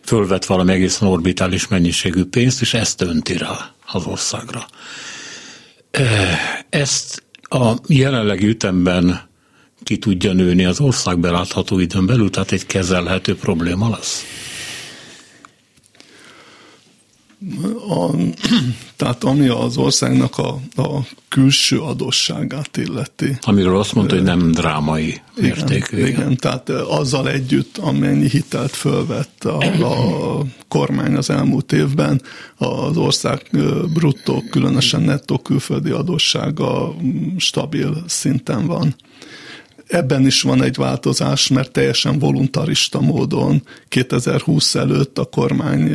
[0.04, 4.66] fölvet valami egészen orbitális mennyiségű pénzt, és ezt önti rá az országra.
[5.90, 6.04] E,
[6.70, 9.20] ezt a jelenlegi ütemben
[9.82, 14.24] ki tudja nőni az ország belátható időn belül, tehát egy kezelhető probléma lesz?
[17.88, 18.10] A,
[18.96, 23.38] tehát ami az országnak a, a külső adósságát illeti.
[23.40, 25.96] Amiről azt mondta, hogy nem drámai értékű.
[25.96, 32.22] Igen, igen, tehát azzal együtt, amennyi hitelt fölvett a, a kormány az elmúlt évben,
[32.56, 33.50] az ország
[33.92, 36.94] bruttó, különösen nettó külföldi adóssága
[37.36, 38.94] stabil szinten van.
[39.92, 45.94] Ebben is van egy változás, mert teljesen voluntarista módon 2020 előtt a kormány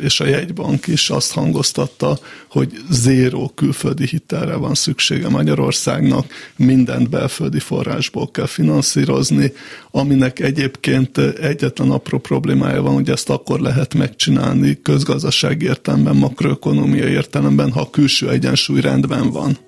[0.00, 7.58] és a jegybank is azt hangoztatta, hogy zéró külföldi hitelre van szüksége Magyarországnak, mindent belföldi
[7.58, 9.52] forrásból kell finanszírozni,
[9.90, 17.72] aminek egyébként egyetlen apró problémája van, hogy ezt akkor lehet megcsinálni közgazdaság értelemben, makroökonomia értelemben,
[17.72, 19.58] ha a külső egyensúly rendben van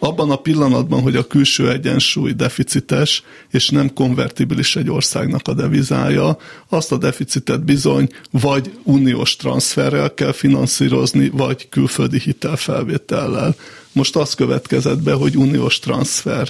[0.00, 6.36] abban a pillanatban, hogy a külső egyensúly deficites, és nem konvertibilis egy országnak a devizája,
[6.68, 13.54] azt a deficitet bizony vagy uniós transferrel kell finanszírozni, vagy külföldi hitelfelvétellel.
[13.92, 16.48] Most az következett be, hogy uniós transfer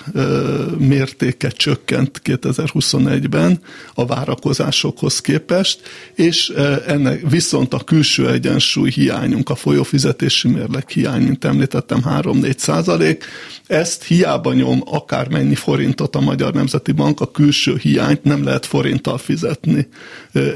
[0.78, 3.60] mértéke csökkent 2021-ben
[3.94, 5.80] a várakozásokhoz képest,
[6.14, 6.48] és
[6.86, 13.24] ennek viszont a külső egyensúly hiányunk, a folyófizetési mérleg hiány, mint említettem, 3-4 százalék.
[13.66, 19.18] Ezt hiába nyom akármennyi forintot a Magyar Nemzeti Bank, a külső hiányt nem lehet forinttal
[19.18, 19.88] fizetni.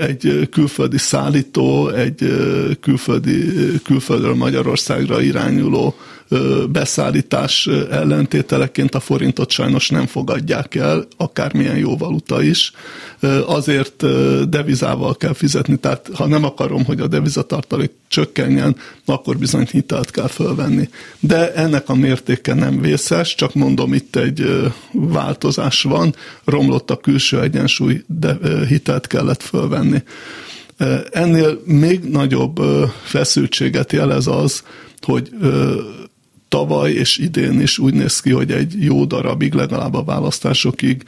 [0.01, 2.35] Egy külföldi szállító, egy
[2.81, 3.53] külföldi,
[3.85, 5.95] külföldről Magyarországra irányuló
[6.73, 12.73] beszállítás ellentételeként a forintot sajnos nem fogadják el, akármilyen jó valuta is.
[13.47, 14.05] Azért
[14.49, 20.29] devizával kell fizetni, tehát ha nem akarom, hogy a devizatartalék csökkenjen, akkor bizony hitelt kell
[20.29, 20.89] fölvenni.
[21.21, 27.41] De ennek a mértéke nem vészes, csak mondom, itt egy változás van, romlott a külső
[27.41, 30.03] egyensúly, de hitelt kellett fölvenni.
[31.11, 32.61] Ennél még nagyobb
[33.03, 34.63] feszültséget jelez az,
[35.01, 35.31] hogy
[36.55, 41.03] tavaly és idén is úgy néz ki, hogy egy jó darabig, legalább a választásokig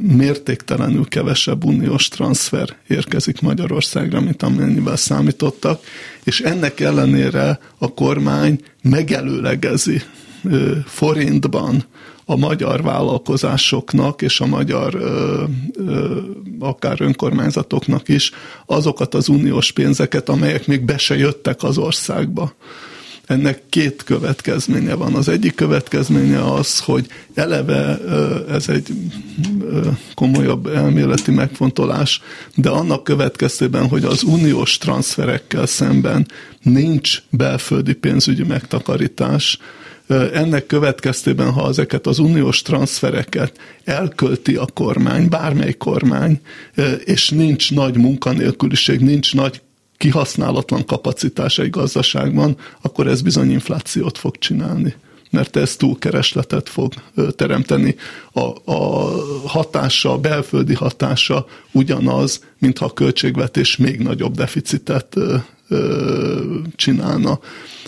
[0.00, 5.80] mértéktelenül kevesebb uniós transfer érkezik Magyarországra, mint amennyivel számítottak,
[6.24, 10.02] és ennek ellenére a kormány megelőlegezi
[10.86, 11.84] forintban
[12.24, 15.42] a magyar vállalkozásoknak és a magyar ö,
[15.76, 16.18] ö,
[16.58, 18.30] akár önkormányzatoknak is
[18.66, 22.54] azokat az uniós pénzeket, amelyek még be se jöttek az országba
[23.28, 25.14] ennek két következménye van.
[25.14, 27.98] Az egyik következménye az, hogy eleve
[28.50, 28.92] ez egy
[30.14, 32.22] komolyabb elméleti megfontolás,
[32.54, 36.26] de annak következtében, hogy az uniós transferekkel szemben
[36.62, 39.58] nincs belföldi pénzügyi megtakarítás,
[40.32, 46.40] ennek következtében, ha ezeket az uniós transfereket elkölti a kormány, bármely kormány,
[47.04, 49.60] és nincs nagy munkanélküliség, nincs nagy
[49.98, 54.94] kihasználatlan kapacitása egy gazdaságban, akkor ez bizony inflációt fog csinálni
[55.30, 56.92] mert ez túlkeresletet fog
[57.36, 57.96] teremteni.
[58.32, 59.10] A, a
[59.46, 65.16] hatása, a belföldi hatása ugyanaz, mintha a költségvetés még nagyobb deficitet
[66.76, 67.40] csinálna.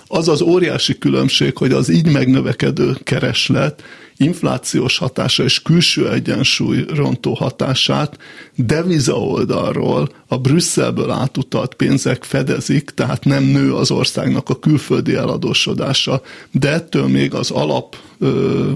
[0.06, 3.82] Az az óriási különbség, hogy az így megnövekedő kereslet
[4.20, 8.18] inflációs hatása és külső egyensúly rontó hatását
[8.54, 16.22] deviza oldalról a Brüsszelből átutalt pénzek fedezik, tehát nem nő az országnak a külföldi eladósodása,
[16.50, 17.96] de ettől még az alap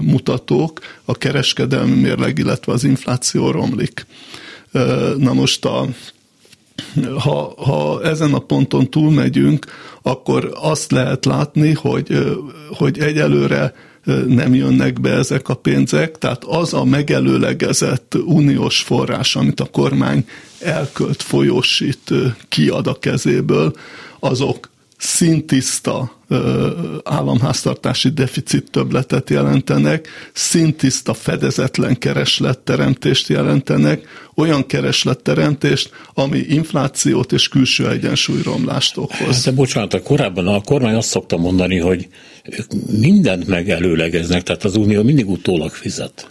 [0.01, 4.05] mutatók, a kereskedelmi mérleg, illetve az infláció romlik.
[5.17, 5.87] Na most a
[7.17, 9.65] ha, ha ezen a ponton túlmegyünk,
[10.01, 12.37] akkor azt lehet látni, hogy,
[12.77, 13.73] hogy egyelőre
[14.27, 20.27] nem jönnek be ezek a pénzek, tehát az a megelőlegezett uniós forrás, amit a kormány
[20.59, 22.13] elkölt, folyósít,
[22.49, 23.75] kiad a kezéből,
[24.19, 26.11] azok szintiszta
[27.03, 38.97] államháztartási deficit többletet jelentenek, szintiszta fedezetlen keresletteremtést jelentenek, olyan keresletteremtést, ami inflációt és külső egyensúlyromlást
[38.97, 39.43] okoz.
[39.43, 42.07] De bocsánat, korábban a kormány azt szokta mondani, hogy
[42.99, 46.29] mindent megelőlegeznek, tehát az Unió mindig utólag fizet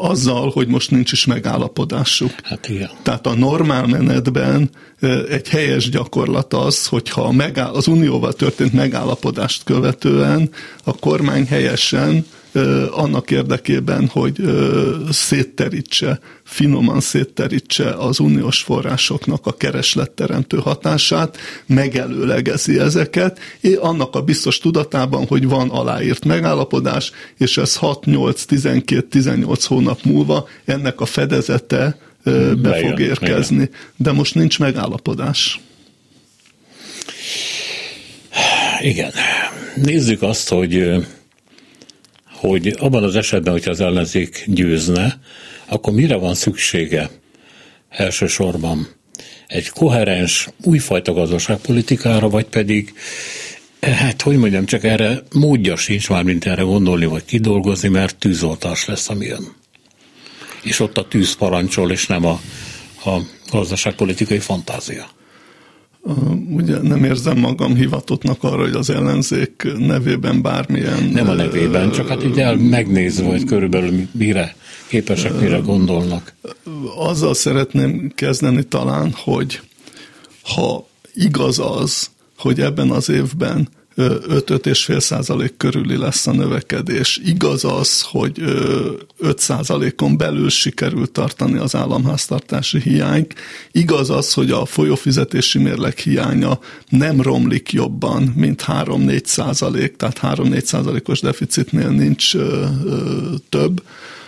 [0.00, 2.30] azzal, hogy most nincs is megállapodásuk.
[2.42, 2.90] Hát igen.
[3.02, 4.70] Tehát a normál menetben
[5.30, 10.50] egy helyes gyakorlat az, hogyha az unióval történt megállapodást követően
[10.84, 12.26] a kormány helyesen
[12.90, 14.40] annak érdekében, hogy
[15.10, 21.36] szétterítse, finoman szétterítse az uniós forrásoknak a keresletteremtő hatását,
[21.66, 28.44] megelőlegezi ezeket, és annak a biztos tudatában, hogy van aláírt megállapodás, és ez 6, 8,
[28.44, 33.54] 12, 18 hónap múlva ennek a fedezete be Bejön, fog érkezni.
[33.54, 33.70] Igen.
[33.96, 35.60] De most nincs megállapodás.
[38.80, 39.12] Igen.
[39.74, 41.06] Nézzük azt, hogy
[42.40, 45.20] hogy abban az esetben, hogyha az ellenzék győzne,
[45.66, 47.10] akkor mire van szüksége
[47.88, 48.88] elsősorban?
[49.46, 52.92] Egy koherens, újfajta gazdaságpolitikára, vagy pedig
[53.80, 58.84] Hát, hogy mondjam, csak erre módja sincs már, mint erre gondolni, vagy kidolgozni, mert tűzoltás
[58.84, 59.52] lesz, ami jön.
[60.62, 62.40] És ott a tűz parancsol, és nem a,
[63.04, 63.20] a
[63.50, 65.10] gazdaságpolitikai fantázia.
[66.50, 71.02] Ugye nem érzem magam hivatottnak arra, hogy az ellenzék nevében bármilyen...
[71.04, 74.56] Nem a nevében, csak hát így el megnézve, hogy körülbelül mire
[74.88, 76.34] képesek, mire gondolnak.
[76.96, 79.60] Azzal szeretném kezdeni talán, hogy
[80.42, 83.68] ha igaz az, hogy ebben az évben
[84.00, 87.20] 5-5,5 százalék körüli lesz a növekedés.
[87.24, 88.42] Igaz az, hogy
[89.18, 93.34] 5 százalékon belül sikerült tartani az államháztartási hiányt.
[93.72, 100.64] Igaz az, hogy a folyófizetési mérleg hiánya nem romlik jobban, mint 3-4 százalék, tehát 3-4
[100.64, 102.32] százalékos deficitnél nincs
[103.48, 103.82] több,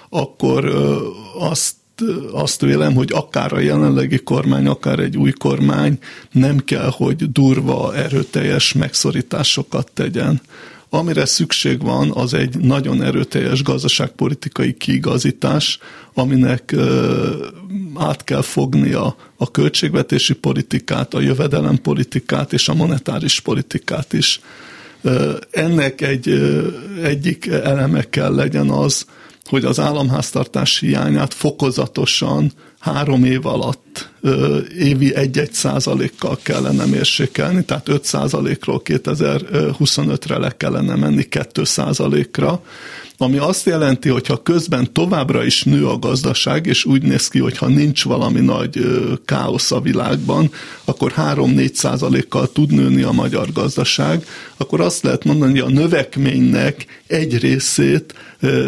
[0.09, 0.65] akkor
[1.39, 1.75] azt
[2.33, 5.99] azt vélem, hogy akár a jelenlegi kormány, akár egy új kormány
[6.33, 10.41] nem kell, hogy durva, erőteljes megszorításokat tegyen.
[10.95, 15.79] Amire szükség van, az egy nagyon erőteljes gazdaságpolitikai kiigazítás,
[16.15, 16.75] aminek
[17.95, 24.41] át kell fognia a költségvetési politikát, a jövedelempolitikát és a monetáris politikát is.
[25.51, 26.29] Ennek egy,
[27.03, 29.07] egyik eleme kell legyen az,
[29.53, 34.12] hogy az államháztartás hiányát fokozatosan három év alatt
[34.79, 42.63] évi egy-egy százalékkal kellene mérsékelni, tehát 5 százalékról 2025-re le kellene menni 2 százalékra,
[43.23, 47.39] ami azt jelenti, hogy ha közben továbbra is nő a gazdaság, és úgy néz ki,
[47.39, 48.81] hogy ha nincs valami nagy
[49.25, 50.51] káosz a világban,
[50.85, 57.03] akkor 3-4 százalékkal tud nőni a magyar gazdaság, akkor azt lehet mondani, hogy a növekménynek
[57.07, 58.15] egy részét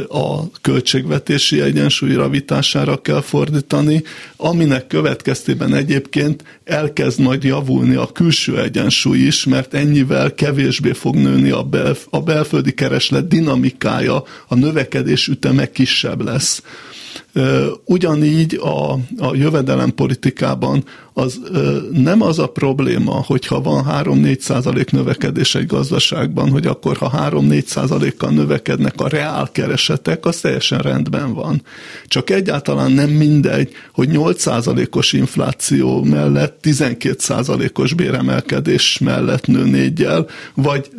[0.09, 4.03] a költségvetési egyensúly javítására kell fordítani,
[4.37, 11.51] aminek következtében egyébként elkezd majd javulni a külső egyensúly is, mert ennyivel kevésbé fog nőni
[11.51, 16.63] a, belf- a belföldi kereslet dinamikája, a növekedés üteme kisebb lesz.
[17.85, 20.85] Ugyanígy a, a jövedelempolitikában
[21.17, 21.41] az
[21.93, 27.65] nem az a probléma, hogyha van 3-4 százalék növekedés egy gazdaságban, hogy akkor ha 3-4
[27.67, 31.63] százalékkal növekednek a reálkeresetek, az teljesen rendben van.
[32.07, 40.27] Csak egyáltalán nem mindegy, hogy 8 százalékos infláció mellett 12 százalékos béremelkedés mellett nő négyel,
[40.55, 40.91] vagy,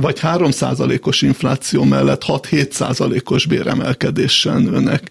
[0.00, 5.10] vagy 3 százalékos infláció mellett 6-7 százalékos béremelkedéssel nőnek.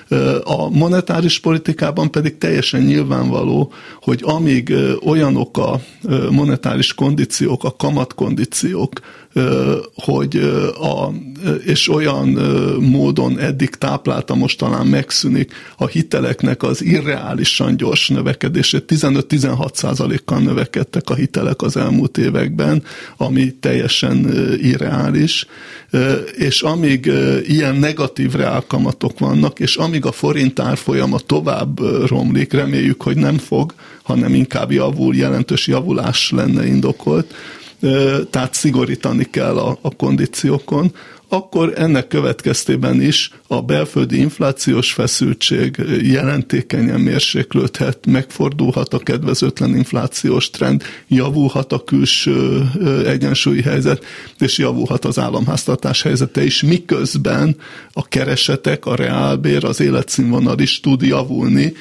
[0.43, 5.79] A monetáris politikában pedig teljesen nyilvánvaló, hogy amíg olyanok a
[6.29, 8.99] monetáris kondíciók, a kamatkondíciók,
[9.95, 10.35] hogy
[10.79, 11.11] a,
[11.65, 12.27] és olyan
[12.79, 18.83] módon eddig táplálta, most talán megszűnik a hiteleknek az irreálisan gyors növekedését.
[18.87, 22.83] 15-16 százalékkal növekedtek a hitelek az elmúlt években,
[23.17, 24.31] ami teljesen
[24.61, 25.45] irreális,
[26.35, 27.11] és amíg
[27.47, 33.73] ilyen negatív reálkamatok vannak, és amíg a forint árfolyama tovább romlik, reméljük, hogy nem fog,
[34.03, 37.33] hanem inkább javul, jelentős javulás lenne indokolt,
[38.29, 40.91] tehát szigorítani kell a, a kondíciókon,
[41.33, 50.83] akkor ennek következtében is a belföldi inflációs feszültség jelentékenyen mérséklődhet, megfordulhat a kedvezőtlen inflációs trend,
[51.07, 52.63] javulhat a külső
[53.05, 54.05] egyensúlyi helyzet,
[54.39, 57.55] és javulhat az államháztartás helyzete is, miközben
[57.93, 61.73] a keresetek, a reálbér, az életszínvonal is tud javulni,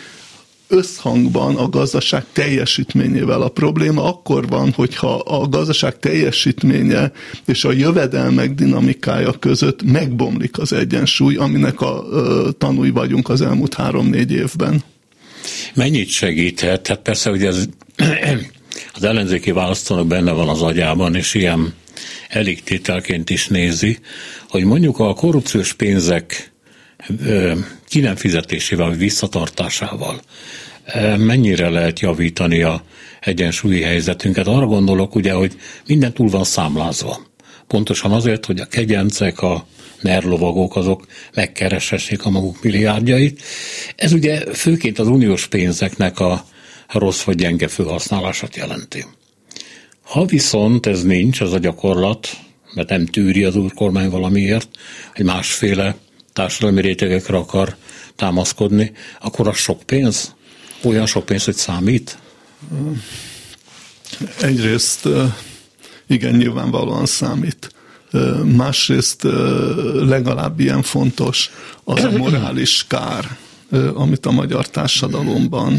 [0.71, 3.43] összhangban a gazdaság teljesítményével.
[3.43, 7.13] A probléma akkor van, hogyha a gazdaság teljesítménye
[7.47, 12.05] és a jövedelmek dinamikája között megbomlik az egyensúly, aminek a
[12.59, 14.83] tanúi vagyunk az elmúlt három-négy évben.
[15.75, 16.87] Mennyit segíthet?
[16.87, 17.65] Hát persze, hogy ez
[18.95, 21.75] az ellenzéki választónak benne van az agyában, és ilyen
[22.29, 23.99] elégtételként is nézi,
[24.49, 26.50] hogy mondjuk a korrupciós pénzek
[27.87, 28.07] ki
[28.97, 30.21] visszatartásával
[31.17, 32.83] mennyire lehet javítani a
[33.21, 34.47] egyensúlyi helyzetünket.
[34.47, 37.21] Arra gondolok ugye, hogy minden túl van számlázva.
[37.67, 39.67] Pontosan azért, hogy a kegyencek, a
[40.01, 43.43] nerlovagok, azok megkereshessék a maguk milliárdjait.
[43.97, 46.45] Ez ugye főként az uniós pénzeknek a
[46.89, 49.05] rossz vagy gyenge felhasználását jelenti.
[50.03, 52.29] Ha viszont ez nincs, az a gyakorlat,
[52.75, 54.69] mert nem tűri az úr kormány valamiért,
[55.13, 55.97] egy másféle
[56.33, 57.77] társadalmi rétegekre akar
[58.17, 60.35] támaszkodni, akkor az sok pénz,
[60.85, 62.19] olyan sok pénz, hogy számít?
[64.41, 65.09] Egyrészt
[66.07, 67.73] igen, nyilvánvalóan számít.
[68.45, 69.23] Másrészt
[69.95, 71.51] legalább ilyen fontos
[71.85, 73.37] az a morális kár,
[73.95, 75.79] amit a magyar társadalomban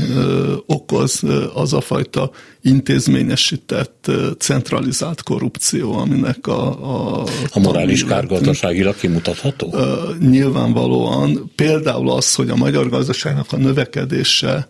[0.65, 1.23] okoz
[1.53, 2.31] az a fajta
[2.61, 7.21] intézményesített, centralizált korrupció, aminek a...
[7.21, 9.75] A, a morális kár gazdaságilag kimutatható?
[10.19, 14.67] Nyilvánvalóan például az, hogy a magyar gazdaságnak a növekedése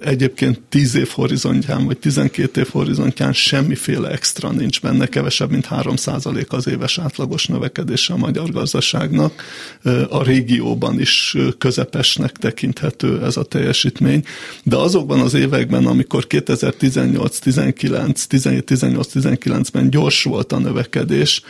[0.00, 5.94] Egyébként 10 év horizontján, vagy 12 év horizontján semmiféle extra nincs benne, kevesebb, mint 3
[6.48, 9.42] az éves átlagos növekedése a magyar gazdaságnak.
[10.08, 14.24] A régióban is közepesnek tekinthető ez a teljesítmény,
[14.62, 21.42] de azokban az években, amikor 2018, 19, 17, 18, 19-ben gyors volt a növekedés,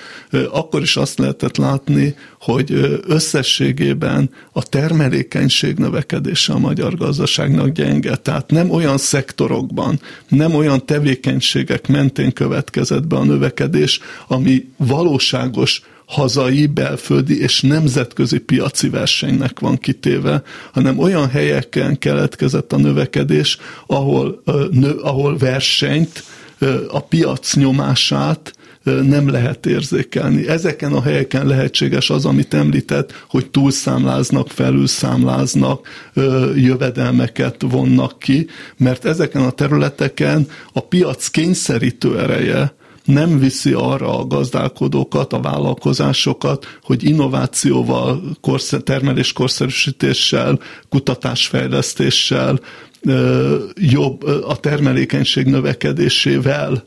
[0.52, 8.16] akkor is azt lehetett látni, hogy összességében a termelékenység növekedése a magyar gazdaságnak gyenge.
[8.16, 16.66] Tehát nem olyan szektorokban, nem olyan tevékenységek mentén következett be a növekedés, ami valóságos hazai,
[16.66, 20.42] belföldi és nemzetközi piaci versenynek van kitéve,
[20.72, 26.24] hanem olyan helyeken keletkezett a növekedés, ahol, nö, ahol versenyt,
[26.88, 28.52] a piac nyomását,
[28.84, 30.48] nem lehet érzékelni.
[30.48, 35.88] Ezeken a helyeken lehetséges az, amit említett, hogy túlszámláznak, felülszámláznak,
[36.54, 38.46] jövedelmeket vonnak ki,
[38.76, 42.74] mert ezeken a területeken a piac kényszerítő ereje,
[43.04, 48.22] nem viszi arra a gazdálkodókat, a vállalkozásokat, hogy innovációval,
[48.84, 52.60] termelés korszerűsítéssel, kutatásfejlesztéssel,
[53.74, 56.84] jobb a termelékenység növekedésével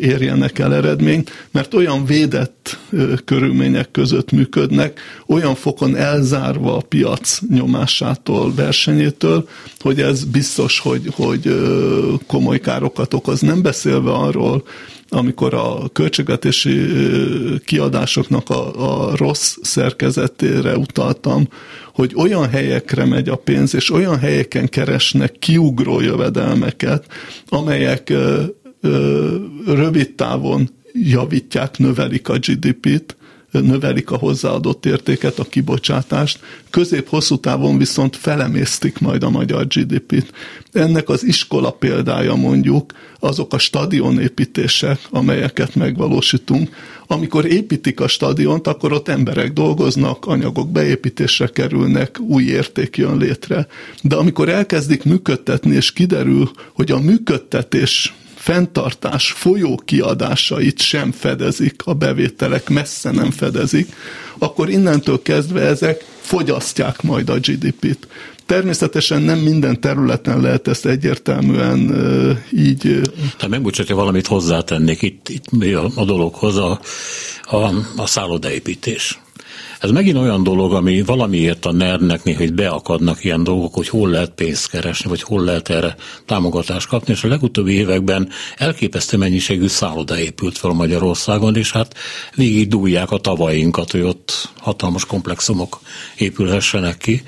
[0.00, 2.78] érjenek el eredményt, mert olyan védett
[3.24, 9.48] körülmények között működnek, olyan fokon elzárva a piac nyomásától, versenyétől,
[9.78, 11.56] hogy ez biztos, hogy, hogy
[12.26, 13.40] komoly károkat okoz.
[13.40, 14.64] Nem beszélve arról,
[15.10, 16.86] amikor a költségvetési
[17.64, 21.48] kiadásoknak a, a rossz szerkezetére utaltam,
[21.94, 27.04] hogy olyan helyekre megy a pénz, és olyan helyeken keresnek kiugró jövedelmeket,
[27.48, 28.12] amelyek
[29.66, 33.16] rövid távon javítják, növelik a GDP-t,
[33.50, 40.32] növelik a hozzáadott értéket, a kibocsátást, közép-hosszú távon viszont felemésztik majd a magyar GDP-t.
[40.72, 46.70] Ennek az iskola példája mondjuk azok a stadionépítések, amelyeket megvalósítunk.
[47.06, 53.66] Amikor építik a stadiont, akkor ott emberek dolgoznak, anyagok beépítésre kerülnek, új érték jön létre.
[54.02, 58.14] De amikor elkezdik működtetni, és kiderül, hogy a működtetés
[58.48, 63.92] fenntartás folyó kiadásait sem fedezik, a bevételek messze nem fedezik,
[64.38, 68.08] akkor innentől kezdve ezek fogyasztják majd a GDP-t.
[68.46, 71.78] Természetesen nem minden területen lehet ezt egyértelműen
[72.52, 72.80] így...
[73.36, 75.46] Tehát megbocsátja, valamit hozzátennék itt, itt
[75.94, 76.80] a dologhoz, a,
[77.42, 77.56] a,
[77.96, 79.18] a szállodaépítés.
[79.80, 84.10] Ez megint olyan dolog, ami valamiért a NER-nek néha hogy beakadnak ilyen dolgok, hogy hol
[84.10, 89.66] lehet pénzt keresni, vagy hol lehet erre támogatást kapni, és a legutóbbi években elképesztő mennyiségű
[89.66, 91.94] szálloda épült fel Magyarországon, és hát
[92.34, 95.80] végig dúlják a tavainkat, hogy ott hatalmas komplexumok
[96.16, 97.22] épülhessenek ki,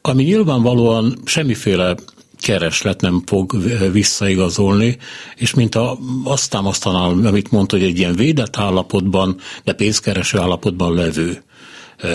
[0.00, 1.94] ami nyilvánvalóan semmiféle
[2.40, 3.56] kereslet nem fog
[3.92, 4.96] visszaigazolni,
[5.36, 10.94] és mint a, azt támasztanám, amit mondta, hogy egy ilyen védett állapotban, de pénzkereső állapotban
[10.94, 11.42] levő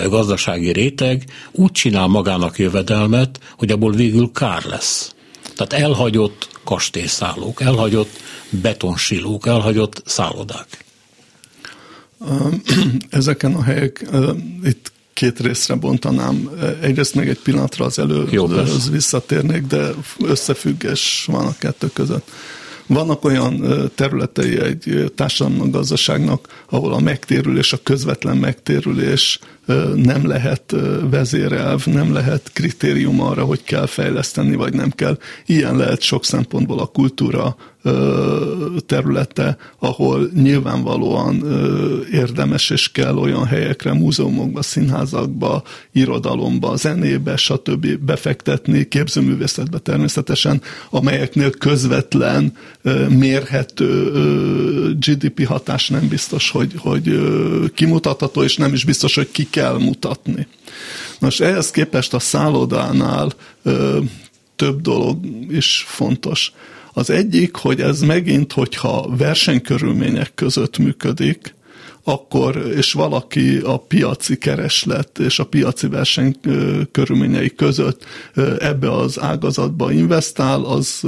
[0.08, 5.14] gazdasági réteg úgy csinál magának jövedelmet, hogy abból végül kár lesz.
[5.56, 8.20] Tehát elhagyott kastélyszállók, elhagyott
[8.50, 10.84] betonsilók, elhagyott szállodák.
[13.10, 14.06] Ezeken a helyek,
[14.64, 16.50] itt két részre bontanám.
[16.80, 22.30] Egyrészt még egy pillanatra az előhöz visszatérnék, de összefüggés van a kettő között.
[22.90, 23.64] Vannak olyan
[23.94, 29.38] területei egy társadalomnak, gazdaságnak, ahol a megtérülés, a közvetlen megtérülés
[29.94, 30.74] nem lehet
[31.10, 35.18] vezérelv, nem lehet kritérium arra, hogy kell fejleszteni, vagy nem kell.
[35.46, 37.56] Ilyen lehet sok szempontból a kultúra
[38.86, 41.44] területe, ahol nyilvánvalóan
[42.12, 45.62] érdemes és kell olyan helyekre, múzeumokba, színházakba,
[45.92, 47.86] irodalomba, zenébe, stb.
[47.86, 52.52] befektetni, képzőművészetbe természetesen, amelyeknél közvetlen,
[53.08, 54.12] mérhető
[54.98, 57.18] GDP hatás nem biztos, hogy, hogy
[57.74, 60.46] kimutatható, és nem is biztos, hogy ki kell mutatni.
[61.18, 63.32] Most ehhez képest a szállodánál
[64.56, 66.52] több dolog is fontos.
[66.92, 71.54] Az egyik, hogy ez megint, hogyha versenykörülmények között működik,
[72.04, 76.36] akkor, és valaki a piaci kereslet és a piaci verseny
[76.92, 78.04] körülményei között
[78.58, 81.02] ebbe az ágazatba investál, az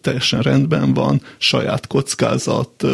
[0.00, 2.84] teljesen rendben van, saját kockázat,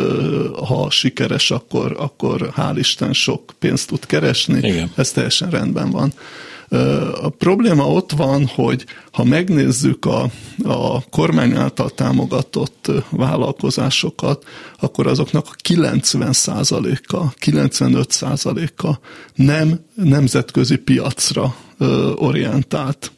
[0.69, 4.91] ha sikeres, akkor, akkor hál' Isten sok pénzt tud keresni, Igen.
[4.97, 6.13] ez teljesen rendben van.
[7.23, 10.31] A probléma ott van, hogy ha megnézzük a,
[10.65, 14.45] a kormány által támogatott vállalkozásokat,
[14.81, 18.99] akkor azoknak a 90%-a, 95%-a
[19.35, 21.57] nem nemzetközi piacra
[22.15, 23.13] orientált.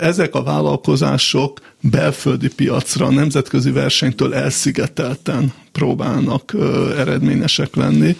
[0.00, 6.54] Ezek a vállalkozások belföldi piacra, nemzetközi versenytől elszigetelten próbálnak
[6.96, 8.16] eredményesek lenni,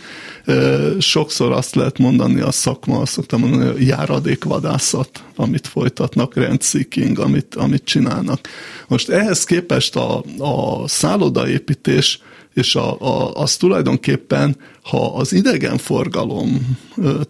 [0.99, 7.55] Sokszor azt lehet mondani a szakma, azt szoktam mondani, hogy járadékvadászat, amit folytatnak, rendseeking, amit,
[7.55, 8.49] amit csinálnak.
[8.89, 12.21] Most ehhez képest a, a szállodaépítés
[12.55, 16.79] és a, a, az tulajdonképpen, ha az idegenforgalom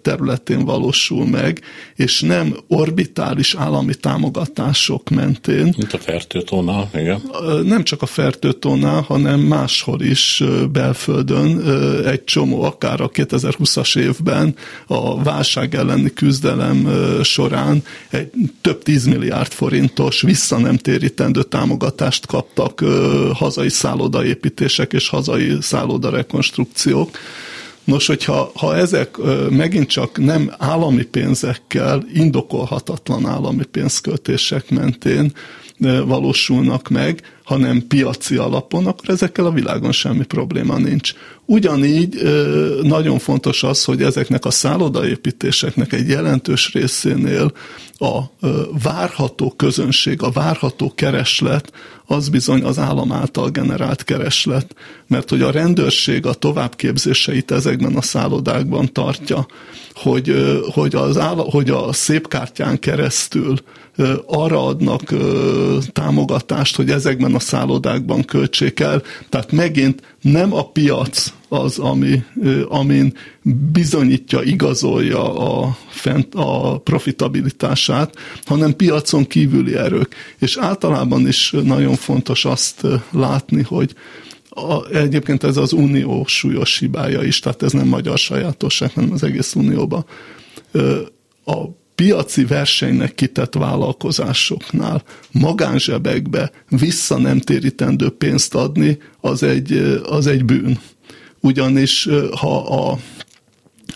[0.02, 1.60] területén valósul meg,
[1.94, 5.74] és nem orbitális állami támogatások mentén.
[5.76, 7.22] Mint a fertőtónál, igen.
[7.64, 10.42] Nem csak a fertőtónál, hanem máshol is
[10.72, 11.60] belföldön
[12.06, 14.54] egy csomó, akár a 2020-as évben
[14.86, 16.88] a válság elleni küzdelem
[17.22, 18.30] során egy
[18.60, 22.84] több tízmilliárd forintos vissza nem térítendő támogatást kaptak
[23.32, 27.10] hazai szállodaépítések és hazai szálloda rekonstrukciók.
[27.84, 29.16] Nos, hogyha ha ezek
[29.50, 35.32] megint csak nem állami pénzekkel, indokolhatatlan állami pénzköltések mentén
[36.06, 41.14] valósulnak meg, hanem piaci alapon, akkor ezekkel a világon semmi probléma nincs.
[41.52, 42.22] Ugyanígy
[42.82, 47.52] nagyon fontos az, hogy ezeknek a szállodaépítéseknek egy jelentős részénél
[47.98, 48.20] a
[48.82, 51.72] várható közönség, a várható kereslet,
[52.06, 54.74] az bizony az állam által generált kereslet,
[55.06, 59.46] mert hogy a rendőrség a továbbképzéseit ezekben a szállodákban tartja,
[59.94, 60.34] hogy,
[60.72, 63.58] hogy, az áll, hogy a szépkártyán keresztül
[64.26, 65.02] arra adnak
[65.92, 69.02] támogatást, hogy ezekben a szállodákban költsék el.
[69.28, 72.22] Tehát megint nem a piac az, ami,
[72.68, 73.16] amin
[73.72, 80.14] bizonyítja, igazolja a, fent, a profitabilitását, hanem piacon kívüli erők.
[80.38, 83.94] És általában is nagyon fontos azt látni, hogy
[84.48, 89.22] a, egyébként ez az unió súlyos hibája is, tehát ez nem magyar sajátosság, hanem az
[89.22, 90.04] egész unióban.
[91.44, 91.54] A
[92.02, 100.78] piaci versenynek kitett vállalkozásoknál magánzsebekbe vissza nem térítendő pénzt adni, az egy, az egy bűn.
[101.40, 102.08] Ugyanis
[102.40, 102.98] ha a,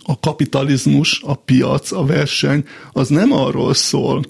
[0.03, 4.23] a kapitalizmus, a piac, a verseny, az nem arról szól,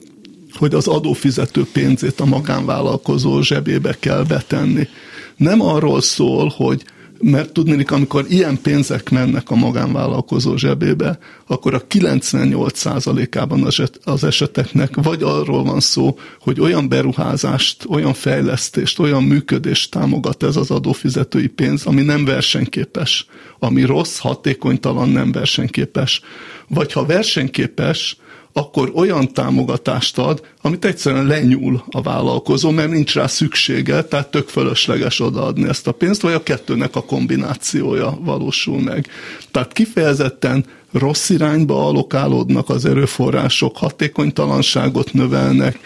[0.53, 4.89] hogy az adófizető pénzét a magánvállalkozó zsebébe kell betenni.
[5.37, 6.85] Nem arról szól, hogy
[7.21, 13.69] mert tudnék, amikor ilyen pénzek mennek a magánvállalkozó zsebébe, akkor a 98%-ában
[14.05, 20.57] az eseteknek vagy arról van szó, hogy olyan beruházást, olyan fejlesztést, olyan működést támogat ez
[20.57, 23.27] az adófizetői pénz, ami nem versenyképes,
[23.59, 26.21] ami rossz, hatékonytalan, nem versenyképes.
[26.69, 28.17] Vagy ha versenyképes,
[28.57, 34.49] akkor olyan támogatást ad, amit egyszerűen lenyúl a vállalkozó, mert nincs rá szüksége, tehát tök
[34.49, 39.07] fölösleges odaadni ezt a pénzt, vagy a kettőnek a kombinációja valósul meg.
[39.51, 45.79] Tehát kifejezetten rossz irányba alokálódnak az erőforrások, hatékonytalanságot növelnek,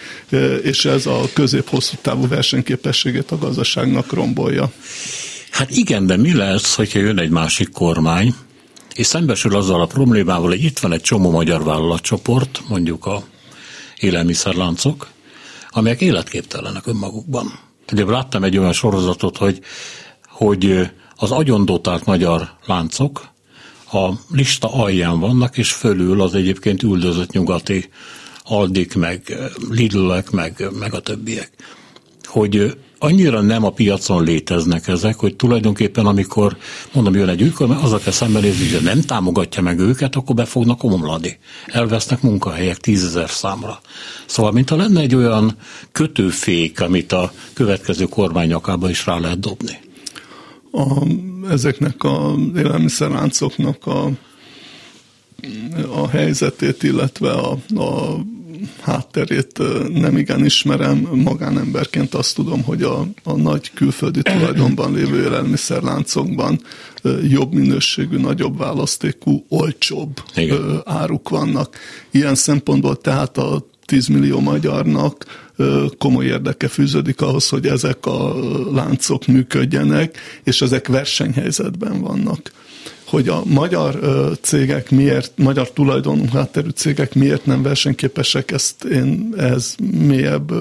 [0.62, 4.70] és ez a közép-hosszú távú versenyképességét a gazdaságnak rombolja.
[5.50, 8.34] Hát igen, de mi lesz, hogyha jön egy másik kormány,
[9.00, 13.22] és szembesül azzal a problémával, hogy itt van egy csomó magyar vállalatcsoport, mondjuk a
[13.98, 15.08] élelmiszerláncok,
[15.70, 17.58] amelyek életképtelenek önmagukban.
[17.92, 19.60] Ugye láttam egy olyan sorozatot, hogy,
[20.28, 23.28] hogy az agyondotált magyar láncok
[23.92, 27.88] a lista alján vannak, és fölül az egyébként üldözött nyugati
[28.44, 29.34] Aldik, meg
[29.70, 31.50] Lidlek, meg, meg a többiek.
[32.24, 36.56] Hogy annyira nem a piacon léteznek ezek, hogy tulajdonképpen amikor,
[36.92, 40.44] mondom, jön egy ükor, az a kell szembenézni, hogy nem támogatja meg őket, akkor be
[40.44, 41.38] fognak omlani.
[41.66, 43.80] Elvesznek munkahelyek tízezer számra.
[44.26, 45.56] Szóval, mintha lenne egy olyan
[45.92, 49.78] kötőfék, amit a következő kormányakába is rá lehet dobni.
[50.72, 51.06] A,
[51.50, 54.10] ezeknek a élelmiszerláncoknak a,
[55.94, 58.20] a helyzetét, illetve a, a
[58.80, 59.58] hátterét
[59.92, 66.60] nem igen ismerem, magánemberként azt tudom, hogy a, a nagy külföldi tulajdonban lévő élelmiszerláncokban
[67.28, 70.82] jobb minőségű, nagyobb választékú, olcsóbb igen.
[70.84, 71.76] áruk vannak.
[72.10, 75.24] Ilyen szempontból tehát a 10 millió magyarnak
[75.98, 78.34] komoly érdeke fűződik ahhoz, hogy ezek a
[78.72, 82.52] láncok működjenek, és ezek versenyhelyzetben vannak
[83.10, 83.98] hogy a magyar
[84.40, 90.52] cégek miért, magyar tulajdonú hátterű cégek miért nem versenyképesek, ezt én ehhez mélyebb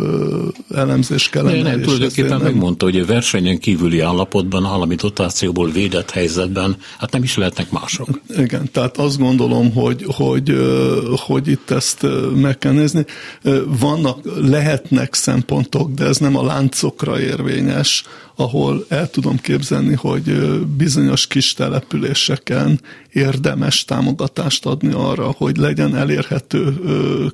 [0.76, 1.62] elemzés kellene.
[1.62, 2.42] Nem, nem tulajdonképpen nem...
[2.42, 8.08] megmondta, hogy a versenyen kívüli állapotban, állami dotációból védett helyzetben, hát nem is lehetnek mások.
[8.38, 10.56] Igen, tehát azt gondolom, hogy, hogy,
[11.10, 13.06] hogy itt ezt meg kell nézni.
[13.80, 18.04] Vannak, lehetnek szempontok, de ez nem a láncokra érvényes,
[18.40, 20.24] ahol el tudom képzelni, hogy
[20.78, 22.82] bizonyos kis településeken
[23.14, 26.74] érdemes támogatást adni arra, hogy legyen elérhető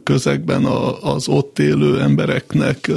[0.03, 0.65] közegben
[1.01, 2.91] az ott élő embereknek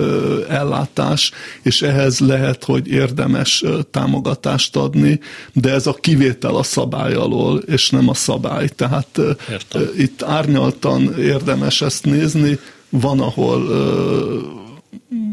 [0.49, 1.31] ellátás,
[1.63, 5.21] és ehhez lehet, hogy érdemes támogatást adni,
[5.53, 8.69] de ez a kivétel a szabály alól, és nem a szabály.
[8.69, 9.83] Tehát Értem.
[9.97, 12.59] itt árnyaltan érdemes ezt nézni,
[12.91, 13.69] van, ahol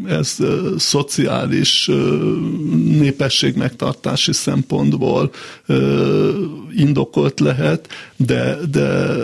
[0.08, 0.38] ez
[0.78, 1.89] szociális
[2.86, 5.32] népesség megtartási szempontból
[6.76, 9.16] indokolt lehet, de, de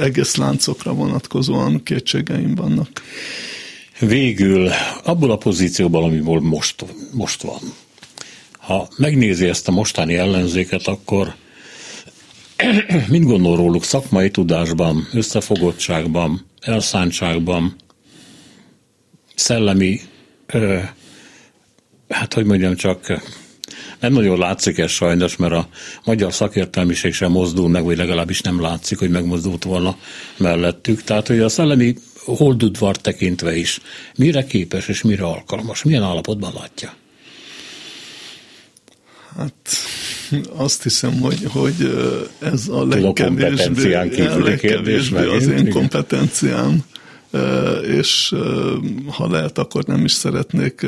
[0.00, 2.88] egész láncokra vonatkozóan kétségeim vannak.
[3.98, 4.70] Végül
[5.04, 7.60] abból a pozícióból, amiből most, most van,
[8.58, 11.34] ha megnézi ezt a mostani ellenzéket, akkor
[13.08, 17.76] mind gondol róluk szakmai tudásban, összefogottságban, elszántságban,
[19.34, 20.00] szellemi,
[20.46, 20.78] ö,
[22.08, 23.22] hát hogy mondjam csak,
[24.00, 25.68] nem nagyon látszik ez sajnos, mert a
[26.04, 29.96] magyar szakértelmiség sem mozdul meg, vagy legalábbis nem látszik, hogy megmozdult volna
[30.36, 31.02] mellettük.
[31.02, 33.80] Tehát, hogy a szellemi holdudvar tekintve is
[34.16, 36.94] mire képes és mire alkalmas, milyen állapotban látja?
[39.36, 39.76] Hát
[40.56, 41.74] azt hiszem, hogy, hogy
[42.38, 46.84] ez a legkevésbé, a legkevésbé az én kompetenciám
[47.82, 48.34] és
[49.10, 50.86] ha lehet, akkor nem is szeretnék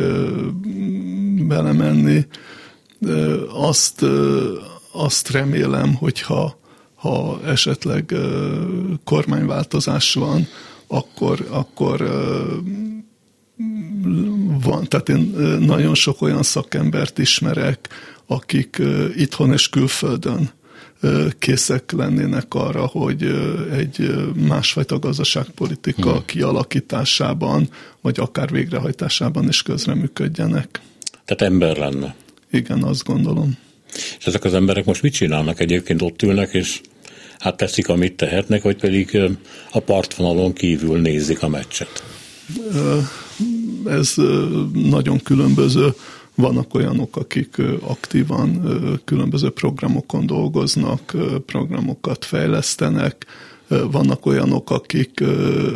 [1.47, 2.26] belemenni.
[3.49, 4.05] Azt,
[4.92, 6.59] azt remélem, hogyha
[6.94, 8.14] ha esetleg
[9.05, 10.47] kormányváltozás van,
[10.86, 12.01] akkor, akkor
[14.62, 17.88] van, tehát én nagyon sok olyan szakembert ismerek,
[18.26, 18.82] akik
[19.16, 20.51] itthon és külföldön
[21.38, 23.22] készek lennének arra, hogy
[23.72, 24.14] egy
[24.48, 26.24] másfajta gazdaságpolitika hmm.
[26.24, 27.68] kialakításában,
[28.00, 30.80] vagy akár végrehajtásában is közreműködjenek.
[31.24, 32.14] Tehát ember lenne.
[32.50, 33.57] Igen, azt gondolom.
[34.18, 35.61] És ezek az emberek most mit csinálnak?
[35.61, 36.80] Egyébként ott ülnek, és
[37.38, 39.18] hát teszik, amit tehetnek, vagy pedig
[39.70, 42.02] a partvonalon kívül nézik a meccset?
[43.86, 44.14] Ez
[44.72, 45.94] nagyon különböző.
[46.37, 48.62] Vannak olyanok, akik aktívan
[49.05, 51.16] különböző programokon dolgoznak,
[51.47, 53.26] programokat fejlesztenek,
[53.91, 55.20] vannak olyanok, akik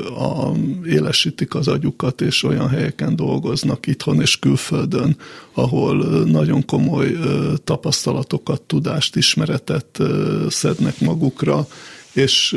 [0.04, 0.52] a,
[0.84, 5.16] élesítik az agyukat, és olyan helyeken dolgoznak itthon és külföldön,
[5.52, 7.16] ahol nagyon komoly
[7.64, 9.98] tapasztalatokat, tudást, ismeretet
[10.48, 11.66] szednek magukra,
[12.12, 12.56] és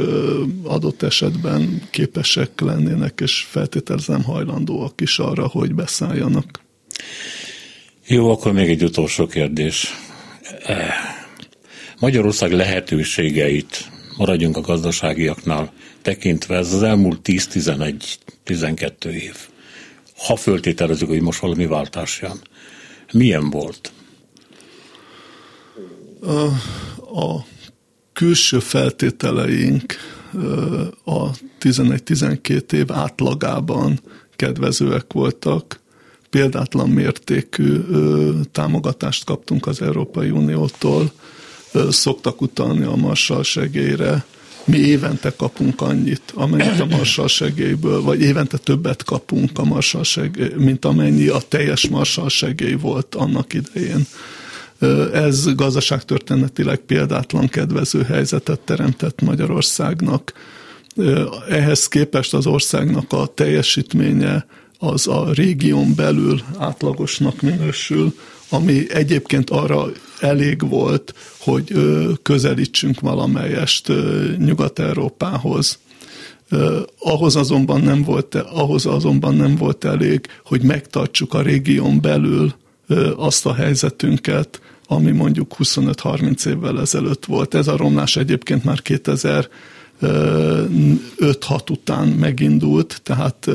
[0.64, 6.62] adott esetben képesek lennének, és feltételezem hajlandóak is arra, hogy beszálljanak.
[8.08, 9.93] Jó, akkor még egy utolsó kérdés.
[11.99, 19.36] Magyarország lehetőségeit maradjunk a gazdaságiaknál tekintve, ez az elmúlt 10-11-12 év.
[20.18, 22.41] Ha föltételezzük, hogy most valami váltás jön,
[23.12, 23.91] milyen volt?
[26.22, 26.41] A,
[27.20, 27.45] a
[28.14, 29.95] külső feltételeink
[31.04, 31.30] a
[31.60, 33.99] 11-12 év átlagában
[34.36, 35.82] kedvezőek voltak.
[36.34, 37.79] Példátlan mértékű
[38.51, 41.11] támogatást kaptunk az Európai Uniótól,
[41.89, 44.25] szoktak utalni a Marshall segélyre.
[44.65, 50.51] Mi évente kapunk annyit, amennyit a Marshall segélyből, vagy évente többet kapunk a Marshall segély,
[50.57, 54.05] mint amennyi a teljes Marshall segély volt annak idején.
[55.13, 60.34] Ez gazdaságtörténetileg példátlan kedvező helyzetet teremtett Magyarországnak.
[61.49, 64.45] Ehhez képest az országnak a teljesítménye
[64.84, 68.15] az a régión belül átlagosnak minősül,
[68.49, 69.86] ami egyébként arra
[70.19, 71.73] elég volt, hogy
[72.21, 73.91] közelítsünk valamelyest
[74.38, 75.79] Nyugat-Európához.
[76.99, 82.53] Ahhoz azonban nem volt, ahhoz azonban nem volt elég, hogy megtartsuk a régión belül
[83.15, 87.53] azt a helyzetünket, ami mondjuk 25-30 évvel ezelőtt volt.
[87.53, 89.49] Ez a romlás egyébként már 2000
[90.04, 93.47] 5-6 után megindult, tehát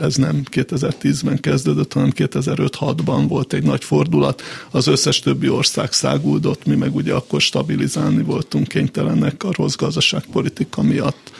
[0.00, 4.42] ez nem 2010-ben kezdődött, hanem 2005-6-ban volt egy nagy fordulat.
[4.70, 10.82] Az összes többi ország száguldott, mi meg ugye akkor stabilizálni voltunk kénytelenek a rossz gazdaságpolitika
[10.82, 11.32] miatt.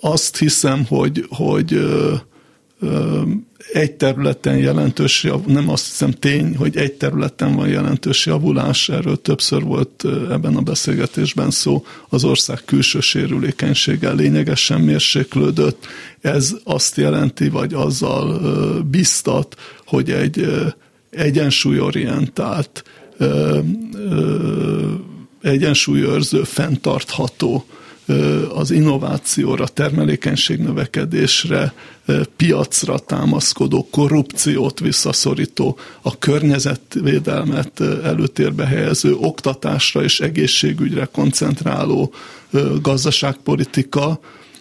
[0.00, 1.80] Azt hiszem, hogy, hogy
[3.72, 9.62] egy területen jelentős, nem azt hiszem tény, hogy egy területen van jelentős javulás, erről többször
[9.62, 15.86] volt ebben a beszélgetésben szó, az ország külső sérülékenysége lényegesen mérséklődött.
[16.20, 18.40] Ez azt jelenti, vagy azzal
[18.82, 19.56] biztat,
[19.86, 20.48] hogy egy
[21.10, 22.84] egyensúlyorientált,
[25.42, 27.64] egyensúlyőrző, fenntartható
[28.54, 31.72] az innovációra, termelékenység növekedésre,
[32.36, 42.12] piacra támaszkodó, korrupciót visszaszorító, a környezetvédelmet előtérbe helyező, oktatásra és egészségügyre koncentráló
[42.82, 44.20] gazdaságpolitika,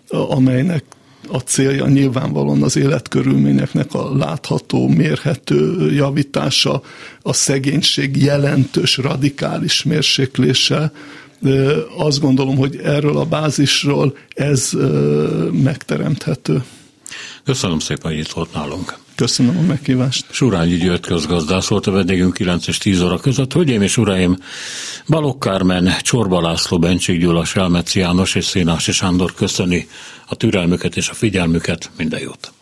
[0.10, 0.84] amelynek
[1.28, 6.82] a célja nyilvánvalóan az életkörülményeknek a látható, mérhető javítása,
[7.22, 10.91] a szegénység jelentős, radikális mérséklése,
[11.97, 14.71] azt gondolom, hogy erről a bázisról ez
[15.51, 16.63] megteremthető.
[17.43, 18.97] Köszönöm szépen, hogy itt volt nálunk.
[19.15, 20.25] Köszönöm a meghívást.
[20.29, 23.53] Surányi György közgazdász volt a vendégünk 9 és 10 óra között.
[23.53, 24.38] Hölgyeim és uraim,
[25.07, 29.88] Balogh Kármen, Csorba László, Bencsik Gyula, Selmeci János és Szénási Sándor köszöni
[30.25, 31.89] a türelmüket és a figyelmüket.
[31.97, 32.51] Minden jót!